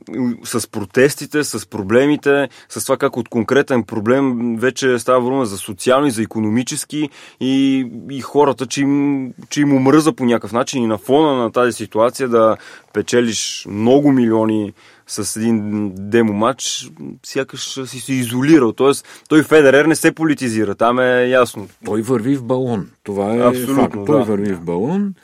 с 0.44 0.70
протестите, 0.70 1.44
с 1.44 1.66
проблемите, 1.66 2.48
с 2.68 2.84
това 2.84 2.96
как 2.96 3.16
от 3.16 3.28
конкретен 3.28 3.82
проблем 3.82 4.56
вече 4.58 4.98
става 4.98 5.20
дума 5.20 5.46
за 5.46 5.58
социални, 5.58 6.10
за 6.10 6.22
економически 6.22 7.08
и, 7.40 7.86
и 8.10 8.20
хората, 8.20 8.66
че 8.66 8.80
им, 8.80 9.32
че 9.48 9.60
им 9.60 9.72
омръза 9.72 10.12
по 10.12 10.24
някакъв 10.24 10.52
начин 10.52 10.82
и 10.82 10.86
на 10.86 10.98
фона 10.98 11.36
на 11.36 11.52
тази 11.52 11.72
ситуация 11.72 12.28
да 12.28 12.56
печелиш 12.92 13.66
много 13.68 14.12
милиони 14.12 14.72
с 15.08 15.36
един 15.36 15.90
демо 15.94 16.32
матч, 16.32 16.90
сякаш 17.26 17.80
си 17.86 18.00
се 18.00 18.12
изолирал. 18.12 18.72
Тоест, 18.72 19.24
той 19.28 19.42
Федерер 19.42 19.84
не 19.84 19.96
се 19.96 20.12
политизира, 20.12 20.74
там 20.74 20.98
е 20.98 21.26
ясно. 21.26 21.68
Той 21.84 22.02
върви 22.02 22.36
в 22.36 22.44
балон. 22.44 22.90
Това 23.02 23.34
е 23.34 23.38
Абсолютно, 23.38 23.74
факт. 23.74 23.94
Той 24.06 24.18
да. 24.18 24.24
върви 24.24 24.52
в 24.52 24.60
балон. 24.60 25.14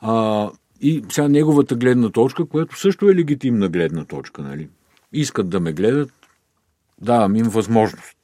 А, 0.00 0.50
и 0.80 1.04
сега 1.08 1.28
неговата 1.28 1.74
гледна 1.74 2.10
точка, 2.10 2.44
която 2.44 2.80
също 2.80 3.10
е 3.10 3.14
легитимна 3.14 3.68
гледна 3.68 4.04
точка, 4.04 4.42
нали? 4.42 4.68
Искат 5.12 5.48
да 5.48 5.60
ме 5.60 5.72
гледат, 5.72 6.10
давам 7.00 7.36
им 7.36 7.46
възможност. 7.46 8.16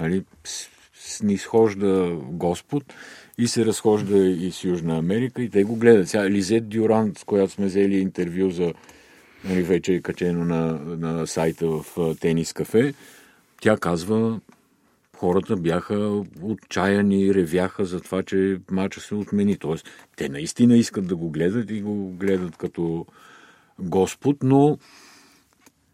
Нали? 0.00 0.24
Снисхожда 0.94 2.16
Господ 2.22 2.84
и 3.38 3.48
се 3.48 3.66
разхожда 3.66 4.18
и 4.18 4.52
с 4.52 4.64
Южна 4.64 4.98
Америка 4.98 5.42
и 5.42 5.50
те 5.50 5.64
го 5.64 5.76
гледат. 5.76 6.08
Сега 6.08 6.30
Лизет 6.30 6.68
Дюран, 6.68 7.12
с 7.18 7.24
която 7.24 7.52
сме 7.52 7.66
взели 7.66 7.98
интервю 7.98 8.50
за 8.50 8.72
нали, 9.44 9.62
вече 9.62 9.94
е 9.94 10.00
качено 10.00 10.44
на, 10.44 10.72
на 10.96 11.26
сайта 11.26 11.66
в 11.68 11.84
Тенис 12.20 12.52
Кафе, 12.52 12.94
тя 13.60 13.76
казва, 13.76 14.40
хората 15.16 15.56
бяха 15.56 16.22
отчаяни, 16.42 17.34
ревяха 17.34 17.84
за 17.84 18.00
това, 18.00 18.22
че 18.22 18.60
мача 18.70 19.00
се 19.00 19.14
отмени. 19.14 19.56
Тоест, 19.56 19.88
те 20.16 20.28
наистина 20.28 20.76
искат 20.76 21.06
да 21.06 21.16
го 21.16 21.30
гледат 21.30 21.70
и 21.70 21.82
го 21.82 22.10
гледат 22.10 22.56
като 22.56 23.06
Господ, 23.78 24.36
но 24.42 24.78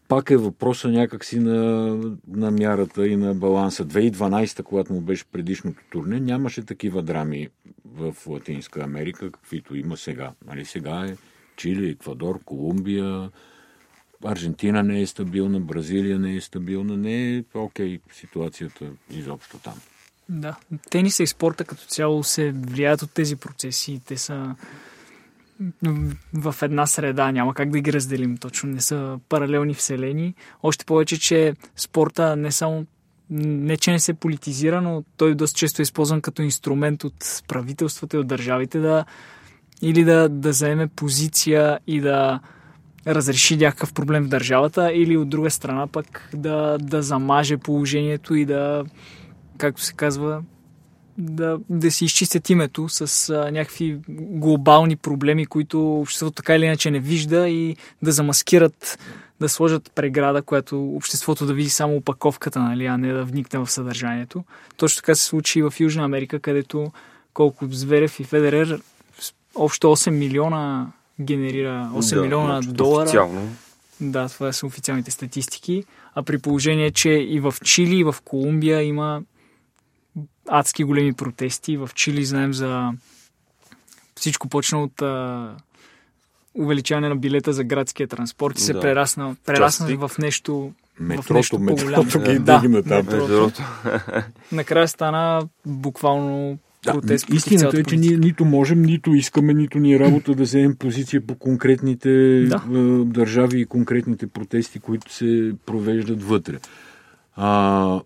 пак 0.07 0.31
е 0.31 0.37
въпроса 0.37 0.87
някакси 0.87 1.39
на, 1.39 1.85
на 2.27 2.51
мярата 2.51 3.07
и 3.07 3.15
на 3.15 3.35
баланса. 3.35 3.85
2012, 3.85 4.63
когато 4.63 4.93
му 4.93 5.01
беше 5.01 5.25
предишното 5.25 5.81
турне, 5.89 6.19
нямаше 6.19 6.65
такива 6.65 7.01
драми 7.01 7.49
в 7.85 8.15
Латинска 8.27 8.83
Америка, 8.83 9.31
каквито 9.31 9.75
има 9.75 9.97
сега. 9.97 10.31
Нали, 10.47 10.65
сега 10.65 11.05
е 11.05 11.15
Чили, 11.55 11.89
Еквадор, 11.89 12.39
Колумбия, 12.45 13.29
Аржентина 14.25 14.83
не 14.83 15.01
е 15.01 15.07
стабилна, 15.07 15.59
Бразилия 15.59 16.19
не 16.19 16.35
е 16.35 16.41
стабилна, 16.41 16.97
не 16.97 17.35
е 17.35 17.43
окей 17.53 17.99
ситуацията 18.11 18.85
изобщо 19.11 19.57
там. 19.57 19.73
Да, 20.29 20.55
тениса 20.89 21.23
и 21.23 21.27
спорта 21.27 21.65
като 21.65 21.85
цяло 21.85 22.23
се 22.23 22.51
влияят 22.51 23.01
от 23.01 23.11
тези 23.11 23.35
процеси. 23.35 24.01
Те 24.05 24.17
са 24.17 24.55
в 26.33 26.55
една 26.61 26.85
среда, 26.85 27.31
няма 27.31 27.53
как 27.53 27.69
да 27.69 27.79
ги 27.79 27.93
разделим 27.93 28.37
точно, 28.37 28.69
не 28.69 28.81
са 28.81 29.19
паралелни 29.29 29.73
вселени. 29.73 30.35
Още 30.63 30.85
повече, 30.85 31.19
че 31.19 31.53
спорта 31.75 32.35
не 32.35 32.51
само 32.51 32.85
не 33.29 33.77
че 33.77 33.91
не 33.91 33.99
се 33.99 34.13
политизира, 34.13 34.81
но 34.81 35.03
той 35.17 35.35
доста 35.35 35.57
често 35.57 35.81
е 35.81 35.83
използван 35.83 36.21
като 36.21 36.41
инструмент 36.41 37.03
от 37.03 37.43
правителствата 37.47 38.17
и 38.17 38.19
от 38.19 38.27
държавите 38.27 38.79
да 38.79 39.05
или 39.81 40.03
да, 40.03 40.29
да 40.29 40.53
заеме 40.53 40.87
позиция 40.87 41.79
и 41.87 42.01
да 42.01 42.39
разреши 43.07 43.57
някакъв 43.57 43.93
проблем 43.93 44.23
в 44.23 44.27
държавата, 44.27 44.91
или 44.93 45.17
от 45.17 45.29
друга 45.29 45.51
страна 45.51 45.87
пък 45.87 46.29
да, 46.33 46.77
да 46.81 47.01
замаже 47.01 47.57
положението 47.57 48.35
и 48.35 48.45
да, 48.45 48.83
както 49.57 49.81
се 49.81 49.93
казва, 49.93 50.41
да, 51.17 51.59
да 51.69 51.91
си 51.91 52.05
изчистят 52.05 52.49
името 52.49 52.89
с 52.89 53.29
а, 53.29 53.51
някакви 53.51 53.99
глобални 54.09 54.95
проблеми, 54.95 55.45
които 55.45 55.99
обществото 55.99 56.35
така 56.35 56.55
или 56.55 56.65
иначе 56.65 56.91
не 56.91 56.99
вижда 56.99 57.49
и 57.49 57.75
да 58.01 58.11
замаскират, 58.11 58.99
да 59.39 59.49
сложат 59.49 59.91
преграда, 59.95 60.41
която 60.41 60.95
обществото 60.95 61.45
да 61.45 61.53
види 61.53 61.69
само 61.69 61.95
опаковката, 61.95 62.59
нали, 62.59 62.85
а 62.85 62.97
не 62.97 63.13
да 63.13 63.23
вникне 63.23 63.59
в 63.59 63.71
съдържанието. 63.71 64.43
Точно 64.77 65.01
така 65.01 65.15
се 65.15 65.25
случи 65.25 65.59
и 65.59 65.61
в 65.61 65.73
Южна 65.79 66.03
Америка, 66.03 66.39
където 66.39 66.91
колко 67.33 67.67
Зверев 67.71 68.19
и 68.19 68.23
Федерер 68.23 68.81
общо 69.55 69.87
8 69.87 70.09
милиона 70.09 70.87
генерира 71.21 71.89
8 71.93 72.15
да, 72.15 72.21
милиона 72.21 72.61
долара. 72.61 73.03
Официално. 73.03 73.55
Да, 74.01 74.29
това 74.29 74.53
са 74.53 74.65
официалните 74.65 75.11
статистики. 75.11 75.83
А 76.15 76.23
при 76.23 76.37
положение, 76.37 76.91
че 76.91 77.09
и 77.09 77.39
в 77.39 77.55
Чили, 77.63 77.95
и 77.95 78.03
в 78.03 78.15
Колумбия 78.25 78.83
има 78.83 79.21
адски 80.47 80.83
големи 80.83 81.13
протести. 81.13 81.77
В 81.77 81.89
Чили 81.95 82.25
знаем 82.25 82.53
за 82.53 82.91
всичко 84.15 84.47
почна 84.47 84.83
от 84.83 85.01
а, 85.01 85.55
увеличаване 86.53 87.09
на 87.09 87.15
билета 87.15 87.53
за 87.53 87.63
градския 87.63 88.07
транспорт 88.07 88.59
и 88.59 88.61
се 88.61 88.73
да. 88.73 88.79
прерасна, 88.79 89.35
прерасна 89.45 89.97
в 89.97 90.11
нещо 90.19 90.73
Метрото, 90.99 91.27
в 91.27 91.35
нещо 91.35 91.59
метрото 91.59 92.19
ги 92.19 92.39
да, 92.39 92.59
да. 92.59 92.95
Метрото. 92.95 93.63
Накрая 94.51 94.87
стана 94.87 95.47
буквално 95.65 96.57
да, 96.93 97.15
истината 97.33 97.79
е, 97.79 97.83
че 97.83 97.97
ние 97.97 98.17
нито 98.17 98.45
можем, 98.45 98.81
нито 98.81 99.13
искаме, 99.13 99.53
нито 99.53 99.79
ни 99.79 99.93
е 99.93 99.99
работа 99.99 100.35
да 100.35 100.43
вземем 100.43 100.75
позиция 100.75 101.21
по 101.27 101.35
конкретните 101.35 102.09
да. 102.45 102.61
държави 103.05 103.61
и 103.61 103.65
конкретните 103.65 104.27
протести, 104.27 104.79
които 104.79 105.13
се 105.13 105.53
провеждат 105.65 106.23
вътре. 106.23 106.59
А, 107.35 108.01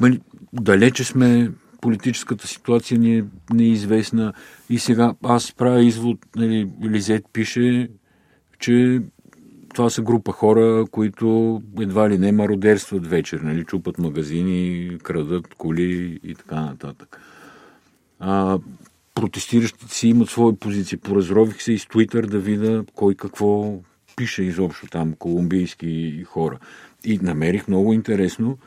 нали, 0.00 0.20
далече 0.52 1.04
сме, 1.04 1.50
политическата 1.80 2.46
ситуация 2.46 2.98
ни 2.98 3.18
е 3.18 3.24
неизвестна 3.54 4.32
и 4.70 4.78
сега 4.78 5.14
аз 5.22 5.52
правя 5.52 5.84
извод, 5.84 6.18
нали, 6.36 6.68
Лизет 6.84 7.24
пише, 7.32 7.88
че 8.58 9.00
това 9.74 9.90
са 9.90 10.02
група 10.02 10.32
хора, 10.32 10.84
които 10.90 11.62
едва 11.80 12.10
ли 12.10 12.18
не 12.18 12.32
мародерстват 12.32 13.06
вечер, 13.06 13.40
нали, 13.40 13.64
чупат 13.64 13.98
магазини, 13.98 14.98
крадат 15.02 15.54
коли 15.54 16.20
и 16.24 16.34
така 16.34 16.60
нататък. 16.60 17.20
А, 18.18 18.58
протестиращите 19.14 19.94
си 19.94 20.08
имат 20.08 20.30
своя 20.30 20.56
позиция. 20.56 20.98
Поразрових 20.98 21.62
се 21.62 21.72
и 21.72 21.78
с 21.78 21.86
Твитър 21.86 22.26
да 22.26 22.38
видя 22.38 22.84
кой 22.94 23.14
какво 23.14 23.78
пише 24.16 24.42
изобщо 24.42 24.86
там, 24.86 25.12
колумбийски 25.12 26.24
хора. 26.24 26.58
И 27.04 27.18
намерих 27.18 27.68
много 27.68 27.92
интересно 27.92 28.58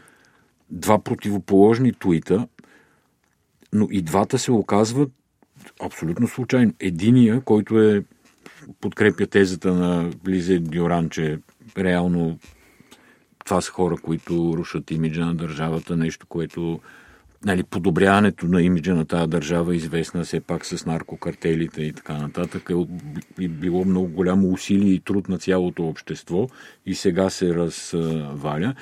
два 0.69 0.99
противоположни 0.99 1.93
твита, 1.93 2.47
но 3.73 3.87
и 3.91 4.01
двата 4.01 4.39
се 4.39 4.51
оказват 4.51 5.11
абсолютно 5.81 6.27
случайно. 6.27 6.73
Единия, 6.79 7.41
който 7.41 7.81
е 7.81 8.03
подкрепя 8.81 9.27
тезата 9.27 9.73
на 9.73 10.11
Лизе 10.27 10.59
Дюран, 10.59 11.09
че 11.09 11.39
реално 11.77 12.39
това 13.45 13.61
са 13.61 13.71
хора, 13.71 13.95
които 13.97 14.53
рушат 14.57 14.91
имиджа 14.91 15.25
на 15.25 15.35
държавата, 15.35 15.97
нещо, 15.97 16.27
което 16.27 16.79
нали, 17.45 17.63
подобряването 17.63 18.45
на 18.45 18.61
имиджа 18.61 18.95
на 18.95 19.05
тази 19.05 19.29
държава, 19.29 19.75
известна 19.75 20.23
все 20.23 20.39
пак 20.39 20.65
с 20.65 20.85
наркокартелите 20.85 21.83
и 21.83 21.93
така 21.93 22.17
нататък, 22.17 22.69
е 23.41 23.47
било 23.47 23.85
много 23.85 24.07
голямо 24.07 24.53
усилие 24.53 24.93
и 24.93 24.99
труд 24.99 25.29
на 25.29 25.37
цялото 25.37 25.87
общество 25.87 26.47
и 26.85 26.95
сега 26.95 27.29
се 27.29 27.55
разваля. 27.55 28.73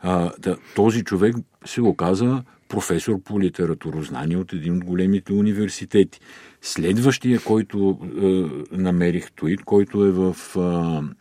А, 0.00 0.32
да, 0.38 0.56
този 0.74 1.04
човек 1.04 1.36
се 1.64 1.80
оказа 1.80 2.42
професор 2.68 3.20
по 3.20 3.40
литературознание 3.40 4.36
от 4.36 4.52
един 4.52 4.76
от 4.76 4.84
големите 4.84 5.32
университети. 5.32 6.20
Следващия, 6.62 7.40
който 7.40 7.98
е, 8.22 8.76
намерих 8.76 9.32
твит, 9.32 9.64
който 9.64 10.04
е 10.04 10.10
в... 10.10 10.36
Е, 10.56 11.16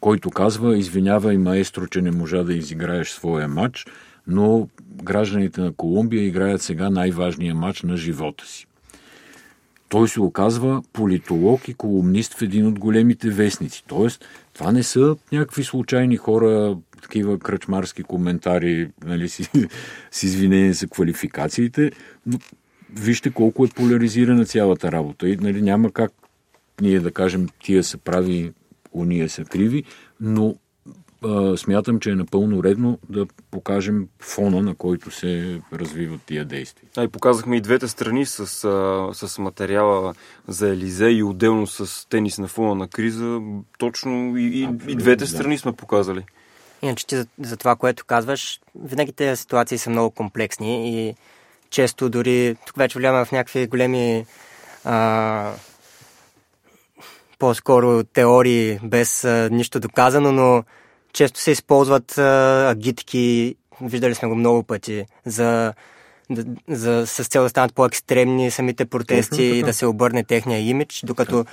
който 0.00 0.30
казва, 0.30 0.78
извинявай, 0.78 1.38
маестро, 1.38 1.86
че 1.86 2.02
не 2.02 2.10
можа 2.10 2.42
да 2.42 2.54
изиграеш 2.54 3.08
своя 3.08 3.48
матч, 3.48 3.86
но 4.26 4.68
гражданите 5.02 5.60
на 5.60 5.72
Колумбия 5.72 6.26
играят 6.26 6.62
сега 6.62 6.90
най-важния 6.90 7.54
матч 7.54 7.82
на 7.82 7.96
живота 7.96 8.46
си. 8.46 8.66
Той 9.88 10.08
се 10.08 10.20
оказва 10.20 10.82
политолог 10.92 11.68
и 11.68 11.74
колумнист 11.74 12.34
в 12.34 12.42
един 12.42 12.66
от 12.66 12.78
големите 12.78 13.30
вестници. 13.30 13.84
Тоест, 13.86 14.24
това 14.54 14.72
не 14.72 14.82
са 14.82 15.16
някакви 15.32 15.64
случайни 15.64 16.16
хора, 16.16 16.76
такива 17.02 17.38
кръчмарски 17.38 18.02
коментари, 18.02 18.90
нали, 19.04 19.28
с, 19.28 19.50
с 20.10 20.22
извинение 20.22 20.72
за 20.72 20.88
квалификациите, 20.88 21.90
но 22.26 22.38
вижте 22.90 23.30
колко 23.30 23.64
е 23.64 23.68
поляризирана 23.68 24.44
цялата 24.44 24.92
работа. 24.92 25.28
И 25.28 25.36
нали, 25.36 25.62
няма 25.62 25.90
как 25.90 26.12
ние 26.80 27.00
да 27.00 27.10
кажем, 27.10 27.48
тия 27.62 27.84
са 27.84 27.98
прави, 27.98 28.52
уния 28.92 29.28
са 29.28 29.44
криви, 29.44 29.84
но 30.20 30.54
а, 31.24 31.56
смятам, 31.56 32.00
че 32.00 32.10
е 32.10 32.14
напълно 32.14 32.64
редно 32.64 32.98
да 33.08 33.26
покажем 33.50 34.08
фона, 34.20 34.62
на 34.62 34.74
който 34.74 35.10
се 35.10 35.60
развиват 35.72 36.20
тия 36.26 36.44
действия. 36.44 36.90
А 36.96 37.04
и 37.04 37.08
показахме 37.08 37.56
и 37.56 37.60
двете 37.60 37.88
страни 37.88 38.26
с, 38.26 38.64
а, 38.64 39.26
с 39.26 39.38
материала 39.38 40.14
за 40.48 40.68
Елизе 40.68 41.06
и 41.06 41.22
отделно 41.22 41.66
с 41.66 42.08
тенис 42.08 42.38
на 42.38 42.48
фона 42.48 42.74
на 42.74 42.88
криза. 42.88 43.40
Точно 43.78 44.36
и, 44.36 44.42
и, 44.42 44.68
и 44.88 44.94
двете 44.94 45.26
страни 45.26 45.54
да. 45.54 45.60
сме 45.60 45.72
показали. 45.72 46.24
Иначе 46.82 47.06
ти 47.06 47.16
за, 47.16 47.26
за 47.40 47.56
това, 47.56 47.76
което 47.76 48.04
казваш, 48.04 48.60
винаги 48.82 49.12
тези 49.12 49.36
ситуации 49.36 49.78
са 49.78 49.90
много 49.90 50.10
комплексни 50.10 51.00
и 51.08 51.14
често 51.70 52.08
дори, 52.08 52.56
тук 52.66 52.76
вече 52.76 52.98
влияме 52.98 53.24
в 53.24 53.32
някакви 53.32 53.66
големи 53.66 54.26
а, 54.84 55.52
по-скоро 57.38 58.04
теории 58.04 58.78
без 58.82 59.24
а, 59.24 59.48
нищо 59.52 59.80
доказано, 59.80 60.32
но 60.32 60.64
често 61.12 61.40
се 61.40 61.50
използват 61.50 62.18
а, 62.18 62.68
агитки, 62.70 63.56
виждали 63.80 64.14
сме 64.14 64.28
го 64.28 64.34
много 64.34 64.62
пъти, 64.62 65.06
за, 65.26 65.72
да, 66.30 66.44
за, 66.68 67.06
с 67.06 67.28
цел 67.28 67.42
да 67.42 67.48
станат 67.48 67.74
по-екстремни 67.74 68.50
самите 68.50 68.84
протести 68.84 69.42
и 69.42 69.62
да 69.62 69.74
се 69.74 69.86
обърне 69.86 70.24
техния 70.24 70.60
имидж, 70.60 71.04
докато 71.06 71.44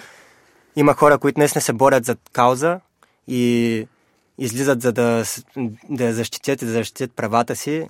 има 0.76 0.94
хора, 0.94 1.18
които 1.18 1.36
днес 1.36 1.56
не 1.56 1.62
се 1.62 1.74
борят 1.74 2.06
за 2.06 2.16
кауза 2.34 2.80
и 3.28 3.88
излизат 4.38 4.82
за 4.82 4.92
да, 4.92 5.24
да 5.90 6.14
защитят 6.14 6.62
и 6.62 6.66
да 6.66 6.72
защитят 6.72 7.12
правата 7.16 7.56
си, 7.56 7.88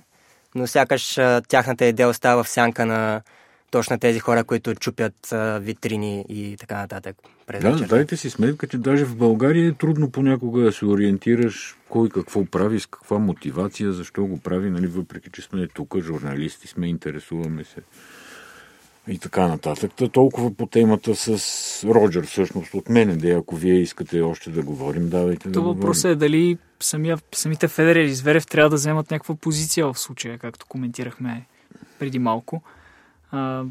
но 0.54 0.66
сякаш 0.66 1.14
тяхната 1.48 1.84
идея 1.84 2.08
остава 2.08 2.44
в 2.44 2.48
сянка 2.48 2.86
на 2.86 3.22
точно 3.70 3.98
тези 3.98 4.18
хора, 4.18 4.44
които 4.44 4.74
чупят 4.74 5.32
а, 5.32 5.58
витрини 5.58 6.24
и 6.28 6.56
така 6.56 6.76
нататък. 6.76 7.16
През 7.46 7.62
да, 7.62 7.70
вечерта. 7.70 7.96
дайте 7.96 8.16
си 8.16 8.30
сметка, 8.30 8.66
че 8.66 8.78
даже 8.78 9.04
в 9.04 9.16
България 9.16 9.68
е 9.68 9.72
трудно 9.72 10.10
понякога 10.10 10.62
да 10.62 10.72
се 10.72 10.84
ориентираш 10.86 11.76
кой 11.88 12.08
какво 12.08 12.44
прави, 12.44 12.80
с 12.80 12.86
каква 12.86 13.18
мотивация, 13.18 13.92
защо 13.92 14.26
го 14.26 14.38
прави, 14.38 14.70
нали, 14.70 14.86
въпреки 14.86 15.30
че 15.32 15.42
сме 15.42 15.66
тук, 15.66 15.98
журналисти 15.98 16.68
сме, 16.68 16.86
интересуваме 16.86 17.64
се 17.64 17.80
и 19.08 19.18
така 19.18 19.48
нататък. 19.48 19.92
Та 19.96 20.08
толкова 20.08 20.54
по 20.54 20.66
темата 20.66 21.16
с 21.16 21.84
Роджер, 21.84 22.26
всъщност 22.26 22.74
от 22.74 22.88
мене, 22.88 23.16
де 23.16 23.32
ако 23.32 23.56
вие 23.56 23.74
искате 23.74 24.20
още 24.20 24.50
да 24.50 24.62
говорим, 24.62 25.08
давайте 25.08 25.52
То 25.52 25.60
да 25.60 25.60
въпросът 25.60 26.10
е 26.10 26.14
дали 26.14 26.58
самия, 26.80 27.18
самите 27.32 27.68
Федерер 27.68 28.04
и 28.04 28.14
Зверев 28.14 28.46
трябва 28.46 28.70
да 28.70 28.76
вземат 28.76 29.10
някаква 29.10 29.34
позиция 29.34 29.86
в 29.86 29.98
случая, 29.98 30.38
както 30.38 30.66
коментирахме 30.66 31.46
преди 31.98 32.18
малко. 32.18 32.62
А, 33.30 33.64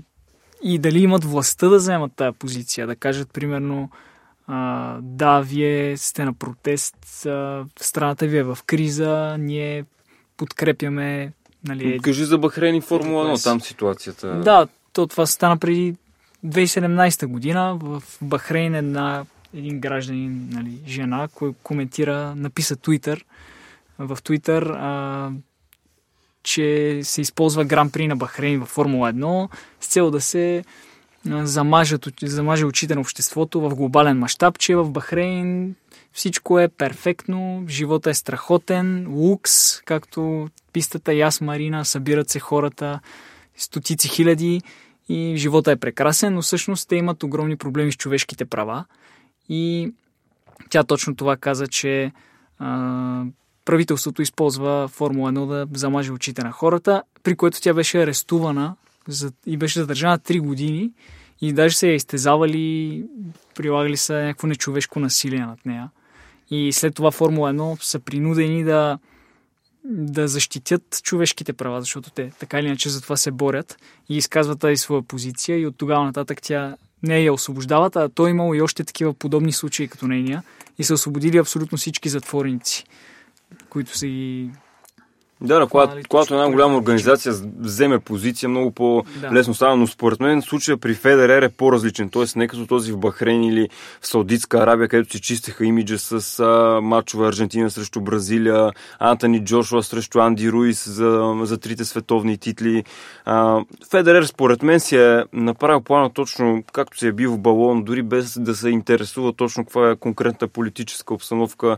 и 0.63 0.79
дали 0.79 0.99
имат 0.99 1.23
властта 1.23 1.67
да 1.67 1.77
вземат 1.77 2.11
тази 2.15 2.37
позиция, 2.37 2.87
да 2.87 2.95
кажат 2.95 3.31
примерно 3.33 3.89
а, 4.47 4.97
да, 5.01 5.39
вие 5.39 5.97
сте 5.97 6.25
на 6.25 6.33
протест, 6.33 7.25
а, 7.25 7.65
страната 7.79 8.27
ви 8.27 8.37
е 8.37 8.43
в 8.43 8.57
криза, 8.65 9.35
ние 9.39 9.85
подкрепяме 10.37 11.33
Нали, 11.67 11.99
Кажи 11.99 12.25
за 12.25 12.37
Бахрейн 12.37 12.75
и 12.75 12.81
Формула 12.81 13.37
1, 13.37 13.43
там 13.43 13.61
ситуацията. 13.61 14.27
Да, 14.27 14.67
то 14.95 15.08
това 15.08 15.25
стана 15.25 15.58
преди 15.58 15.95
2017 16.45 17.25
година. 17.25 17.77
В 17.81 18.03
Бахрейн 18.21 18.75
една, 18.75 19.25
един 19.53 19.79
гражданин, 19.79 20.49
нали, 20.51 20.79
жена, 20.88 21.27
кой 21.36 21.53
коментира, 21.63 22.36
написа 22.36 22.75
Твитър, 22.75 23.25
в 23.99 24.17
Твитър, 24.23 24.77
че 26.43 26.99
се 27.03 27.21
използва 27.21 27.65
Гран-при 27.65 28.08
на 28.08 28.15
Бахрейн 28.15 28.60
във 28.60 28.69
Формула 28.69 29.13
1 29.13 29.49
с 29.81 29.88
цел 29.88 30.12
да 30.12 30.21
се 30.21 30.63
замажат, 31.25 32.08
замаже 32.23 32.65
очите 32.65 32.95
на 32.95 33.01
обществото 33.01 33.62
в 33.62 33.75
глобален 33.75 34.19
мащаб, 34.19 34.60
че 34.60 34.75
в 34.75 34.89
Бахрейн 34.89 35.75
всичко 36.13 36.60
е 36.60 36.67
перфектно, 36.67 37.65
живота 37.67 38.10
е 38.10 38.13
страхотен, 38.13 39.08
лукс, 39.10 39.81
както 39.81 40.49
пистата 40.73 41.13
Яс 41.13 41.41
Марина, 41.41 41.86
събират 41.86 42.29
се 42.29 42.39
хората, 42.39 42.99
стотици 43.58 44.08
хиляди 44.08 44.62
и 45.09 45.33
живота 45.37 45.71
е 45.71 45.75
прекрасен, 45.75 46.33
но 46.33 46.41
всъщност 46.41 46.89
те 46.89 46.95
имат 46.95 47.23
огромни 47.23 47.55
проблеми 47.55 47.91
с 47.91 47.95
човешките 47.95 48.45
права. 48.45 48.85
И 49.49 49.93
тя 50.69 50.83
точно 50.83 51.15
това 51.15 51.37
каза, 51.37 51.67
че 51.67 52.11
а, 52.59 53.23
правителството 53.65 54.21
използва 54.21 54.87
Формула 54.87 55.31
1 55.31 55.47
да 55.47 55.79
замаже 55.79 56.11
очите 56.11 56.43
на 56.43 56.51
хората, 56.51 57.03
при 57.23 57.35
което 57.35 57.61
тя 57.61 57.73
беше 57.73 58.01
арестувана 58.01 58.75
и 59.45 59.57
беше 59.57 59.79
задържана 59.79 60.19
3 60.19 60.39
години 60.39 60.91
и 61.41 61.53
даже 61.53 61.75
се 61.75 61.89
е 61.89 61.95
изтезавали, 61.95 63.03
прилагали 63.55 63.97
са 63.97 64.13
някакво 64.13 64.47
нечовешко 64.47 64.99
насилие 64.99 65.39
над 65.39 65.65
нея. 65.65 65.89
И 66.49 66.71
след 66.71 66.95
това 66.95 67.11
Формула 67.11 67.53
1 67.53 67.83
са 67.83 67.99
принудени 67.99 68.63
да, 68.63 68.99
да 69.89 70.27
защитят 70.27 71.01
човешките 71.03 71.53
права, 71.53 71.81
защото 71.81 72.09
те 72.09 72.31
така 72.39 72.59
или 72.59 72.67
иначе 72.67 72.89
за 72.89 73.01
това 73.01 73.17
се 73.17 73.31
борят 73.31 73.77
и 74.09 74.17
изказват 74.17 74.59
тази 74.59 74.77
своя 74.77 75.01
позиция 75.01 75.59
и 75.59 75.67
от 75.67 75.77
тогава 75.77 76.05
нататък 76.05 76.41
тя 76.41 76.75
не 77.03 77.19
я 77.19 77.33
освобождават, 77.33 77.95
а 77.95 78.09
той 78.09 78.29
имало 78.29 78.53
и 78.53 78.61
още 78.61 78.83
такива 78.83 79.13
подобни 79.13 79.51
случаи 79.51 79.87
като 79.87 80.07
нейния 80.07 80.43
и 80.77 80.83
са 80.83 80.93
освободили 80.93 81.37
абсолютно 81.37 81.77
всички 81.77 82.09
затворници, 82.09 82.83
които 83.69 83.97
са 83.97 84.07
ги 84.07 84.49
да, 85.41 85.59
да 85.59 85.67
когато, 85.67 85.97
когато 86.09 86.33
една 86.33 86.51
голяма 86.51 86.77
организация 86.77 87.33
вземе 87.59 87.99
позиция, 87.99 88.49
много 88.49 88.71
по-лесно 88.71 89.51
да. 89.51 89.55
става, 89.55 89.75
но 89.75 89.87
според 89.87 90.19
мен 90.19 90.41
случая 90.41 90.77
при 90.77 90.93
Федерер 90.93 91.41
е 91.41 91.49
по-различен. 91.49 92.09
Тоест 92.09 92.35
не 92.35 92.47
като 92.47 92.67
този 92.67 92.91
в 92.91 92.97
Бахрейн 92.97 93.43
или 93.43 93.69
в 94.01 94.07
Саудитска 94.07 94.57
Арабия, 94.57 94.87
където 94.87 95.11
си 95.11 95.21
чистиха 95.21 95.65
имиджа 95.65 95.99
с 95.99 96.39
а, 96.39 96.81
мачове 96.81 97.27
Аржентина 97.27 97.71
срещу 97.71 98.01
Бразилия, 98.01 98.71
Антони 98.99 99.45
Джошуа 99.45 99.83
срещу 99.83 100.19
Анди 100.19 100.51
Руис 100.51 100.89
за, 100.89 101.35
за 101.41 101.57
трите 101.57 101.85
световни 101.85 102.37
титли. 102.37 102.83
А, 103.25 103.61
Федерер 103.91 104.23
според 104.23 104.63
мен 104.63 104.79
си 104.79 104.95
е 104.95 105.23
направил 105.33 105.81
плана 105.81 106.09
точно 106.09 106.63
както 106.73 106.97
се 106.97 107.07
е 107.07 107.11
бил 107.11 107.31
в 107.31 107.39
балон, 107.39 107.83
дори 107.83 108.01
без 108.01 108.39
да 108.39 108.55
се 108.55 108.69
интересува 108.69 109.33
точно 109.33 109.65
каква 109.65 109.91
е 109.91 109.95
конкретната 109.95 110.47
политическа 110.47 111.13
обстановка 111.13 111.77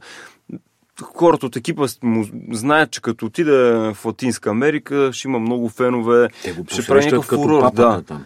хората 1.04 1.46
от 1.46 1.56
екипа 1.56 1.86
му 2.04 2.26
знаят, 2.52 2.92
че 2.92 3.02
като 3.02 3.26
отиде 3.26 3.52
в 3.94 4.06
Латинска 4.06 4.50
Америка, 4.50 5.10
ще 5.14 5.28
има 5.28 5.40
много 5.40 5.70
фенове, 5.70 6.30
ще 6.68 6.86
прави 6.88 7.06
някакъв 7.06 7.40
фурор. 7.40 7.72
Да. 7.74 8.02
Там. 8.02 8.26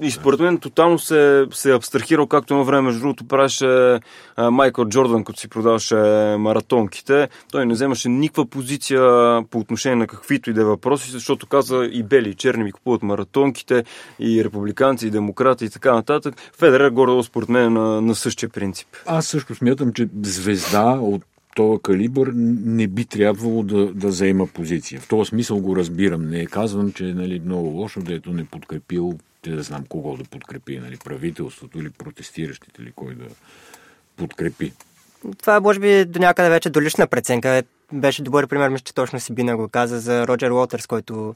И 0.00 0.10
според 0.10 0.40
мен 0.40 0.58
тотално 0.58 0.98
се, 0.98 1.46
се 1.52 1.70
е 1.70 1.74
абстрахирал, 1.74 2.26
както 2.26 2.54
на 2.54 2.64
време, 2.64 2.82
между 2.82 3.00
другото, 3.00 3.24
правеше 3.24 4.00
Майкъл 4.38 4.84
Джордан, 4.84 5.24
като 5.24 5.40
си 5.40 5.48
продаваше 5.48 5.96
маратонките. 6.38 7.28
Той 7.52 7.66
не 7.66 7.74
вземаше 7.74 8.08
никаква 8.08 8.46
позиция 8.46 9.02
по 9.50 9.58
отношение 9.58 9.96
на 9.96 10.06
каквито 10.06 10.50
и 10.50 10.52
да 10.52 10.60
е 10.60 10.64
въпроси, 10.64 11.10
защото 11.10 11.46
каза 11.46 11.88
и 11.92 12.02
бели, 12.02 12.28
и 12.28 12.34
черни 12.34 12.64
ми 12.64 12.72
купуват 12.72 13.02
маратонките, 13.02 13.84
и 14.18 14.44
републиканци, 14.44 15.06
и 15.06 15.10
демократи, 15.10 15.64
и 15.64 15.70
така 15.70 15.94
нататък. 15.94 16.34
Федерер 16.58 16.90
горе 16.90 17.22
според 17.22 17.48
мен 17.48 17.72
на, 17.72 18.00
на 18.00 18.14
същия 18.14 18.48
принцип. 18.48 18.88
Аз 19.06 19.26
също 19.26 19.54
смятам, 19.54 19.92
че 19.92 20.08
звезда 20.22 20.98
от 21.00 21.22
този 21.56 21.82
калибър 21.82 22.32
не 22.34 22.86
би 22.86 23.04
трябвало 23.04 23.62
да, 23.62 23.86
да 23.86 24.12
заема 24.12 24.46
позиция. 24.46 25.00
В 25.00 25.08
този 25.08 25.28
смисъл 25.28 25.58
го 25.58 25.76
разбирам. 25.76 26.30
Не 26.30 26.46
казвам, 26.46 26.92
че 26.92 27.08
е 27.08 27.14
нали, 27.14 27.40
много 27.44 27.68
лошо, 27.68 28.00
да 28.00 28.14
ето 28.14 28.32
не 28.32 28.44
подкрепил, 28.44 29.18
те 29.42 29.50
да 29.50 29.62
знам 29.62 29.84
кого 29.88 30.16
да 30.16 30.24
подкрепи, 30.24 30.78
нали, 30.78 30.96
правителството 31.04 31.78
или 31.78 31.90
протестиращите, 31.90 32.82
или 32.82 32.92
кой 32.96 33.14
да 33.14 33.24
подкрепи. 34.16 34.72
Това 35.38 35.60
може 35.60 35.80
би 35.80 36.04
до 36.04 36.18
някъде 36.18 36.50
вече 36.50 36.70
до 36.70 36.82
лична 36.82 37.06
преценка. 37.06 37.62
Беше 37.92 38.22
добър 38.22 38.46
пример, 38.46 38.68
мисля, 38.68 38.84
че 38.84 38.94
точно 38.94 39.20
си 39.20 39.32
Бина 39.32 39.56
го 39.56 39.68
каза 39.68 40.00
за 40.00 40.26
Роджер 40.26 40.50
Уотърс, 40.50 40.86
който 40.86 41.34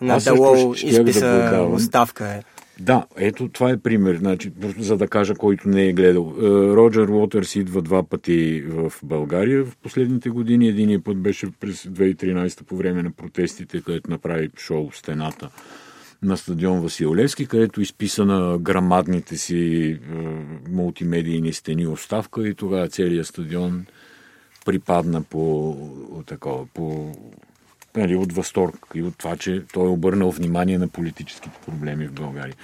на 0.00 0.18
Дало 0.18 0.74
изписа 0.74 1.26
да 1.26 1.62
оставка. 1.62 2.42
Да, 2.80 3.06
ето 3.16 3.48
това 3.48 3.70
е 3.70 3.76
пример, 3.76 4.16
значи, 4.16 4.52
за 4.78 4.96
да 4.96 5.08
кажа, 5.08 5.34
който 5.34 5.68
не 5.68 5.86
е 5.86 5.92
гледал. 5.92 6.34
Е, 6.38 6.42
Роджер 6.76 7.08
Уотърс 7.08 7.56
идва 7.56 7.82
два 7.82 8.02
пъти 8.02 8.62
в 8.66 8.92
България 9.02 9.64
в 9.64 9.76
последните 9.76 10.30
години. 10.30 10.68
Единият 10.68 11.04
път 11.04 11.18
беше 11.18 11.50
през 11.60 11.82
2013 11.82 12.64
по 12.64 12.76
време 12.76 13.02
на 13.02 13.10
протестите, 13.10 13.82
където 13.82 14.10
направи 14.10 14.50
шоу 14.58 14.92
стената 14.92 15.50
на 16.22 16.36
стадион 16.36 16.80
Василевски, 16.80 17.46
където 17.46 17.80
изписа 17.80 18.24
на 18.24 18.58
грамадните 18.58 19.36
си 19.36 19.90
е, 19.90 19.98
мултимедийни 20.70 21.52
стени 21.52 21.86
оставка 21.86 22.48
и 22.48 22.54
тогава 22.54 22.88
целият 22.88 23.26
стадион 23.26 23.86
припадна 24.64 25.22
по, 25.22 25.76
такова, 26.26 26.66
по 26.74 27.14
нали, 27.96 28.16
от 28.16 28.32
възторг 28.32 28.86
и 28.94 29.02
от 29.02 29.18
това, 29.18 29.36
че 29.36 29.64
той 29.72 29.86
е 29.86 29.90
обърнал 29.90 30.30
внимание 30.30 30.78
на 30.78 30.88
политическите 30.88 31.58
проблеми 31.66 32.06
в 32.06 32.12
България. 32.12 32.54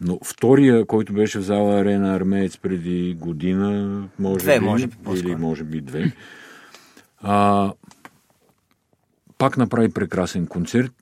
Но 0.00 0.18
втория, 0.24 0.86
който 0.86 1.12
беше 1.12 1.38
в 1.38 1.42
зала 1.42 1.80
Арена 1.80 2.14
Армеец 2.14 2.58
преди 2.58 3.16
година, 3.20 4.02
може 4.18 4.44
две, 4.44 4.58
би, 4.58 4.64
може 4.64 4.86
би, 4.86 4.94
или 5.14 5.36
може 5.36 5.64
би 5.64 5.80
две, 5.80 6.12
а, 7.22 7.72
пак 9.38 9.56
направи 9.56 9.92
прекрасен 9.92 10.46
концерт. 10.46 10.92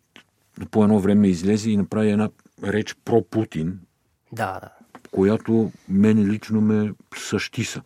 По 0.71 0.85
едно 0.85 0.99
време 0.99 1.29
излезе 1.29 1.71
и 1.71 1.77
направи 1.77 2.11
една 2.11 2.29
реч 2.65 2.97
про 3.05 3.23
Путин, 3.23 3.79
да, 4.33 4.61
да. 4.61 4.71
която 5.11 5.73
мене 5.89 6.25
лично 6.25 6.61
ме 6.61 6.93
същиса. 7.17 7.83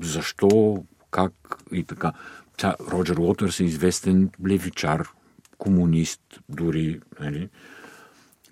Защо, 0.00 0.84
как 1.10 1.32
и 1.72 1.84
така. 1.84 2.12
Та, 2.56 2.74
Роджер 2.90 3.16
Уотърс 3.16 3.60
е 3.60 3.64
известен 3.64 4.30
левичар, 4.48 5.08
комунист, 5.58 6.20
дори. 6.48 7.00
Нали? 7.20 7.48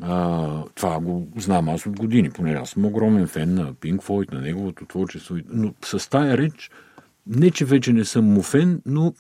А, 0.01 0.65
това 0.75 1.01
го 1.01 1.29
знам 1.37 1.69
аз 1.69 1.87
от 1.87 1.99
години, 1.99 2.31
поне 2.31 2.53
аз 2.53 2.71
съм 2.71 2.85
огромен 2.85 3.27
фен 3.27 3.55
на 3.55 3.75
Пинк 3.75 4.03
Флойд, 4.03 4.33
на 4.33 4.41
неговото 4.41 4.87
творчество. 4.87 5.37
Но 5.49 5.75
с 5.85 6.11
тая 6.11 6.39
реч, 6.39 6.71
не 7.27 7.51
че 7.51 7.65
вече 7.65 7.93
не 7.93 8.05
съм 8.05 8.25
му 8.25 8.43
фен, 8.43 8.83
но 8.87 9.15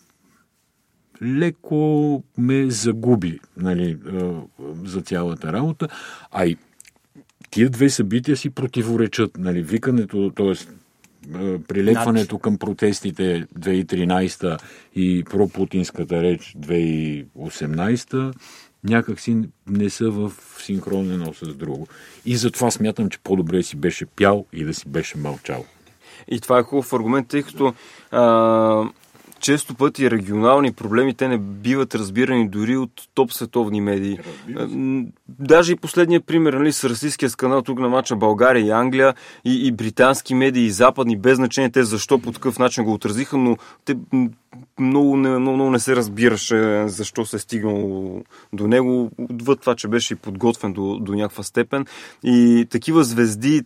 леко 1.23 2.23
ме 2.39 2.71
загуби 2.71 3.41
нали, 3.57 3.99
за 4.85 5.01
цялата 5.01 5.53
работа. 5.53 5.89
А 6.31 6.47
и 6.47 6.57
тия 7.51 7.71
две 7.71 7.91
събития 7.91 8.37
си 8.37 8.51
противоречат. 8.51 9.39
Нали, 9.39 9.63
викането, 9.63 10.33
т.е. 10.37 10.55
Е, 11.35 11.59
прилепването 11.59 12.39
към 12.39 12.59
протестите 12.59 13.47
2013 13.59 14.59
и 14.95 15.25
пропутинската 15.25 16.23
реч 16.23 16.57
2018 16.59 18.33
някак 18.85 19.21
си 19.21 19.37
не 19.67 19.91
са 19.91 20.11
в 20.11 20.33
синхрон 20.59 21.13
едно 21.13 21.35
с 21.35 21.55
друго. 21.55 21.87
И 22.25 22.37
затова 22.37 22.71
смятам, 22.71 23.09
че 23.09 23.19
по-добре 23.19 23.63
си 23.63 23.77
беше 23.77 24.07
пял 24.07 24.47
и 24.53 24.65
да 24.65 24.75
си 24.75 24.89
беше 24.89 25.19
мълчал. 25.19 25.65
И 26.29 26.41
това 26.41 26.59
е 26.59 26.63
хубав 26.63 26.93
аргумент, 26.93 27.29
тъй 27.29 27.43
като 27.43 27.75
а, 28.11 28.85
често 29.43 29.75
пъти 29.75 30.11
регионални 30.11 30.73
проблеми, 30.73 31.15
те 31.15 31.29
не 31.29 31.39
биват 31.39 31.95
разбирани 31.95 32.49
дори 32.49 32.77
от 32.77 32.91
топ 33.15 33.33
световни 33.33 33.81
медии. 33.81 34.19
Даже 35.29 35.73
и 35.73 35.77
последния 35.77 36.21
пример 36.21 36.53
нали, 36.53 36.73
с 36.73 36.85
расистския 36.85 37.31
скандал 37.31 37.63
тук 37.63 37.79
на 37.79 37.89
мача 37.89 38.17
България 38.17 38.67
и 38.67 38.71
Англия 38.71 39.15
и, 39.45 39.67
и 39.67 39.73
британски 39.73 40.35
медии 40.35 40.65
и 40.65 40.71
западни, 40.71 41.17
без 41.17 41.37
значение 41.37 41.71
те 41.71 41.85
защо 41.85 42.19
по 42.19 42.33
такъв 42.33 42.59
начин 42.59 42.85
го 42.85 42.93
отразиха, 42.93 43.37
но 43.37 43.57
те 43.85 43.97
много 44.79 45.17
не, 45.17 45.39
много, 45.39 45.57
много 45.57 45.71
не 45.71 45.79
се 45.79 45.97
разбираше 45.97 46.89
защо 46.89 47.27
се 47.27 47.37
е 47.37 47.39
стигнало 47.39 48.23
до 48.53 48.69
него, 48.69 49.11
отвъд 49.19 49.61
това, 49.61 49.75
че 49.75 49.89
беше 49.89 50.17
подготвен 50.17 50.73
до, 50.73 50.99
до 50.99 51.15
някаква 51.15 51.43
степен. 51.43 51.87
И 52.25 52.67
такива 52.71 53.05
звезди, 53.05 53.63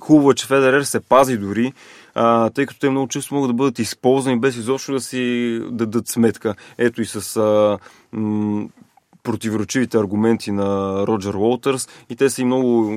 хубаво 0.00 0.30
е, 0.30 0.34
че 0.34 0.46
Федерер 0.46 0.82
се 0.82 1.00
пази 1.00 1.36
дори, 1.36 1.72
а, 2.20 2.50
тъй 2.50 2.66
като 2.66 2.80
те 2.80 2.90
много 2.90 3.08
често 3.08 3.34
могат 3.34 3.50
да 3.50 3.54
бъдат 3.54 3.78
използвани 3.78 4.40
без 4.40 4.56
изобщо 4.56 4.92
да 4.92 5.00
си 5.00 5.60
дадат 5.70 6.08
сметка. 6.08 6.54
Ето 6.78 7.02
и 7.02 7.06
с 7.06 7.36
а, 7.36 7.78
м- 8.12 8.68
противоречивите 9.22 9.98
аргументи 9.98 10.52
на 10.52 10.96
Роджер 11.06 11.34
Уолтърс 11.34 11.88
и 12.10 12.16
те 12.16 12.30
са 12.30 12.42
и 12.42 12.44
много 12.44 12.92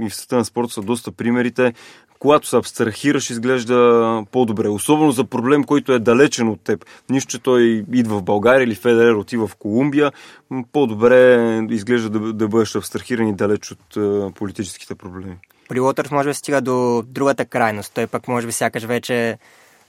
и 0.00 0.10
в 0.10 0.14
света 0.14 0.36
на 0.36 0.44
спорта 0.44 0.72
са 0.72 0.82
доста 0.82 1.12
примерите. 1.12 1.74
Когато 2.18 2.48
се 2.48 2.56
абстрахираш, 2.56 3.30
изглежда 3.30 4.22
по-добре. 4.32 4.68
Особено 4.68 5.10
за 5.10 5.24
проблем, 5.24 5.64
който 5.64 5.92
е 5.92 5.98
далечен 5.98 6.48
от 6.48 6.60
теб. 6.60 6.84
Нищо, 7.10 7.30
че 7.30 7.38
той 7.38 7.84
идва 7.92 8.18
в 8.18 8.22
България 8.22 8.64
или 8.64 8.74
Федерер 8.74 9.12
отива 9.12 9.46
в 9.46 9.56
Колумбия, 9.56 10.12
по-добре 10.72 11.60
изглежда 11.70 12.10
да, 12.10 12.32
да 12.32 12.48
бъдеш 12.48 12.76
абстрахиран 12.76 13.28
и 13.28 13.34
далеч 13.34 13.72
от 13.72 14.34
политическите 14.34 14.94
проблеми. 14.94 15.36
При 15.68 15.80
Уотърс 15.80 16.10
може 16.10 16.28
би 16.28 16.34
стига 16.34 16.60
до 16.60 17.04
другата 17.06 17.44
крайност. 17.44 17.92
Той 17.94 18.06
пък 18.06 18.28
може 18.28 18.46
би 18.46 18.52
сякаш 18.52 18.84
вече 18.84 19.38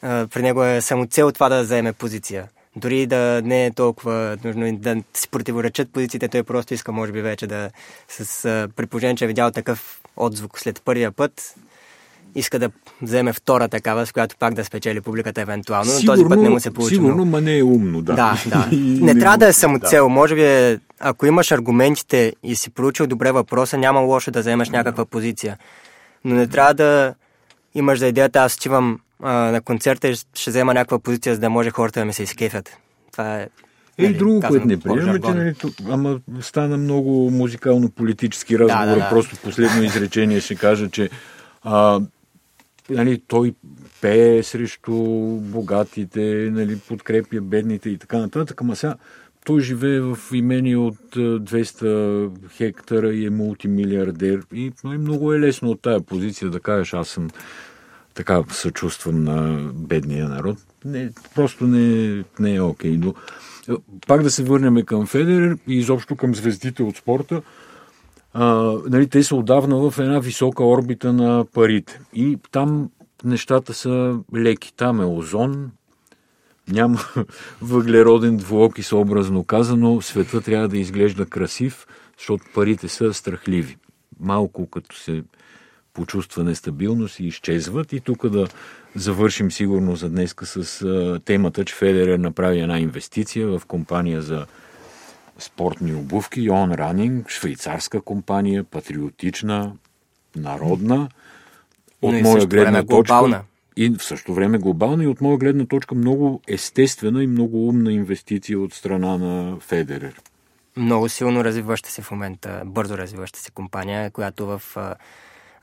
при 0.02 0.42
него 0.42 0.64
е 0.64 0.82
само 0.82 1.06
цел 1.06 1.32
това 1.32 1.50
да 1.50 1.66
заеме 1.66 1.94
позиция. 1.94 2.48
Дори 2.76 3.08
да 3.08 3.42
не 3.46 3.66
е 3.66 3.72
толкова 3.72 4.38
нужно 4.44 4.78
да 4.78 5.04
си 5.14 5.30
противоречат 5.30 5.94
позициите, 5.94 6.28
той 6.28 6.44
просто 6.44 6.74
иска, 6.74 6.92
може 6.92 7.12
би, 7.12 7.22
вече 7.22 7.48
да 7.48 7.70
с 8.08 8.70
при 8.76 9.16
че 9.16 9.26
е 9.26 9.28
видял 9.28 9.52
такъв 9.52 10.02
отзвук 10.18 10.60
след 10.60 10.82
първия 10.86 11.12
път, 11.12 11.56
иска 12.36 12.60
да 12.60 12.70
вземе 13.02 13.34
втора 13.34 13.68
такава, 13.68 14.06
с 14.06 14.12
която 14.12 14.36
пак 14.40 14.54
да 14.54 14.66
спечели 14.66 15.02
публиката 15.02 15.42
евентуално, 15.42 15.92
но 15.94 16.06
този 16.06 16.26
път 16.26 16.40
не 16.40 16.50
му 16.50 16.60
се 16.60 16.72
получи. 16.72 16.96
Сигурно, 16.96 17.26
ма 17.26 17.42
не 17.42 17.58
е 17.58 17.64
умно, 17.64 18.02
да. 18.02 18.14
Да, 18.14 18.44
да. 18.46 18.70
не 18.78 19.20
трябва 19.20 19.38
да 19.38 19.48
е 19.48 19.54
самоцел. 19.54 20.04
Да. 20.04 20.10
Може 20.10 20.36
би, 20.36 20.44
е, 20.44 20.80
ако 21.00 21.26
имаш 21.26 21.52
аргументите 21.52 22.34
и 22.44 22.56
си 22.56 22.70
проучил 22.70 23.08
добре 23.08 23.32
въпроса, 23.32 23.78
няма 23.78 24.00
лошо 24.00 24.32
да 24.32 24.40
вземеш 24.40 24.70
някаква 24.70 25.06
позиция. 25.06 25.58
Но 26.26 26.36
не 26.36 26.48
трябва 26.48 26.74
да 26.74 27.14
имаш 27.76 28.00
за 28.00 28.08
идеята, 28.08 28.40
аз 28.40 28.56
отивам 28.56 29.00
на 29.20 29.62
концерта 29.66 30.08
и 30.08 30.16
ще 30.34 30.50
взема 30.50 30.74
някаква 30.74 31.00
позиция, 31.00 31.36
за 31.36 31.42
да 31.42 31.50
може 31.50 31.70
хората 31.70 32.00
да 32.00 32.06
ми 32.06 32.14
се 32.14 32.24
изкефят. 32.24 32.78
Това 33.12 33.40
е 33.40 33.48
и 33.98 34.04
нали, 34.04 34.14
друго, 34.14 34.42
което 34.48 34.68
не 34.68 34.80
приемаме, 34.80 35.22
че 35.22 35.32
нали, 35.32 35.56
ама 35.90 36.20
стана 36.42 36.78
много 36.78 37.30
музикално-политически 37.32 38.60
разговор. 38.60 38.86
Да, 38.86 38.96
да, 38.96 38.96
да. 38.96 39.10
Просто 39.10 39.36
последно 39.44 39.84
изречение 39.84 40.40
ще 40.40 40.56
кажа, 40.56 40.90
че 40.90 41.10
а, 41.64 42.00
нали, 42.90 43.22
той 43.28 43.54
пее 44.02 44.44
срещу 44.44 44.94
богатите, 45.42 46.50
нали, 46.52 46.80
подкрепя 46.88 47.42
бедните 47.42 47.90
и 47.90 47.98
така 47.98 48.18
нататък, 48.18 48.62
ама 48.62 48.76
сега 48.76 48.96
той 49.46 49.62
живее 49.62 50.00
в 50.00 50.18
имени 50.34 50.76
от 50.76 51.16
200 51.16 52.32
хектара 52.52 53.14
и 53.14 53.26
е 53.26 53.30
мултимилиардер 53.30 54.42
и 54.54 54.72
нали, 54.84 54.98
много 54.98 55.34
е 55.34 55.40
лесно 55.40 55.70
от 55.70 55.82
тая 55.82 56.02
позиция 56.02 56.50
да 56.50 56.60
кажеш 56.60 56.94
аз 56.94 57.08
съм 57.08 57.30
така 58.14 58.44
съчувствам 58.50 59.24
на 59.24 59.70
бедния 59.74 60.30
народ. 60.30 60.58
Не, 60.86 61.10
просто 61.36 61.68
не, 61.68 62.24
не 62.40 62.56
е 62.56 62.62
окей. 62.62 63.00
Okay. 63.00 63.16
Пак 64.08 64.24
да 64.24 64.32
се 64.32 64.44
върнем 64.44 64.86
към 64.86 65.08
Федерер 65.08 65.58
и 65.68 65.78
изобщо 65.78 66.16
към 66.16 66.36
звездите 66.36 66.84
от 66.84 66.98
спорта– 66.98 67.42
а, 68.38 68.74
нали, 68.88 69.08
те 69.08 69.24
са 69.24 69.36
отдавна 69.36 69.90
в 69.90 70.00
една 70.00 70.20
висока 70.20 70.64
орбита 70.64 71.14
на 71.14 71.46
парите. 71.54 72.00
И 72.14 72.38
там 72.52 72.90
нещата 73.24 73.74
са 73.74 74.20
леки. 74.36 74.74
Там 74.74 75.02
е 75.02 75.06
озон, 75.06 75.72
няма 76.68 77.00
въглероден 77.62 78.38
двуокис, 78.38 78.94
образно 78.94 79.44
казано. 79.44 80.02
Света 80.02 80.42
трябва 80.42 80.68
да 80.68 80.78
изглежда 80.78 81.26
красив, 81.26 81.88
защото 82.18 82.46
парите 82.54 82.88
са 82.88 83.14
страхливи. 83.14 83.78
Малко 84.20 84.70
като 84.70 84.96
се 84.96 85.24
почувства 85.94 86.44
нестабилност 86.44 87.20
и 87.20 87.28
изчезват. 87.28 87.94
И 87.94 88.00
тук 88.00 88.30
да 88.30 88.48
завършим 88.96 89.52
сигурно 89.52 89.96
за 89.96 90.10
днеска 90.10 90.46
с 90.46 90.86
темата, 91.26 91.66
че 91.66 91.76
Федерер 91.76 92.20
направи 92.20 92.60
една 92.60 92.80
инвестиция 92.80 93.48
в 93.48 93.62
компания 93.68 94.22
за 94.22 94.46
спортни 95.40 95.94
обувки, 95.94 96.50
On 96.50 96.78
Running, 96.78 97.30
швейцарска 97.30 98.02
компания, 98.02 98.64
патриотична, 98.64 99.74
народна. 100.36 101.10
От 102.02 102.22
моя 102.22 102.46
гледна 102.46 102.84
точка. 102.84 103.14
Глобална. 103.14 103.42
И 103.78 103.90
в 103.90 104.04
същото 104.04 104.34
време 104.34 104.58
глобална 104.58 105.04
и 105.04 105.08
от 105.08 105.22
моя 105.22 105.38
гледна 105.38 105.66
точка 105.66 105.96
много 105.96 106.42
естествена 106.48 107.24
и 107.24 107.28
много 107.28 107.68
умна 107.68 107.94
инвестиция 107.94 108.60
от 108.60 108.74
страна 108.74 109.18
на 109.18 109.60
Федерер. 109.60 110.22
Много 110.78 111.10
силно 111.10 111.44
развиваща 111.44 111.90
се 111.90 112.02
в 112.02 112.12
момента, 112.12 112.62
бързо 112.66 112.98
развиваща 112.98 113.40
се 113.40 113.52
компания, 113.52 114.12
която 114.12 114.46
в 114.46 114.62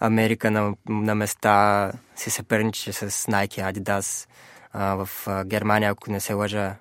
Америка 0.00 0.50
на, 0.50 0.74
на 0.88 1.14
места 1.14 1.92
се 2.16 2.30
съперничи 2.30 2.92
с 2.92 3.10
Nike, 3.10 3.72
Adidas. 3.72 4.28
в 4.74 5.08
Германия, 5.44 5.90
ако 5.90 6.10
не 6.10 6.20
се 6.20 6.32
лъжа, 6.32 6.74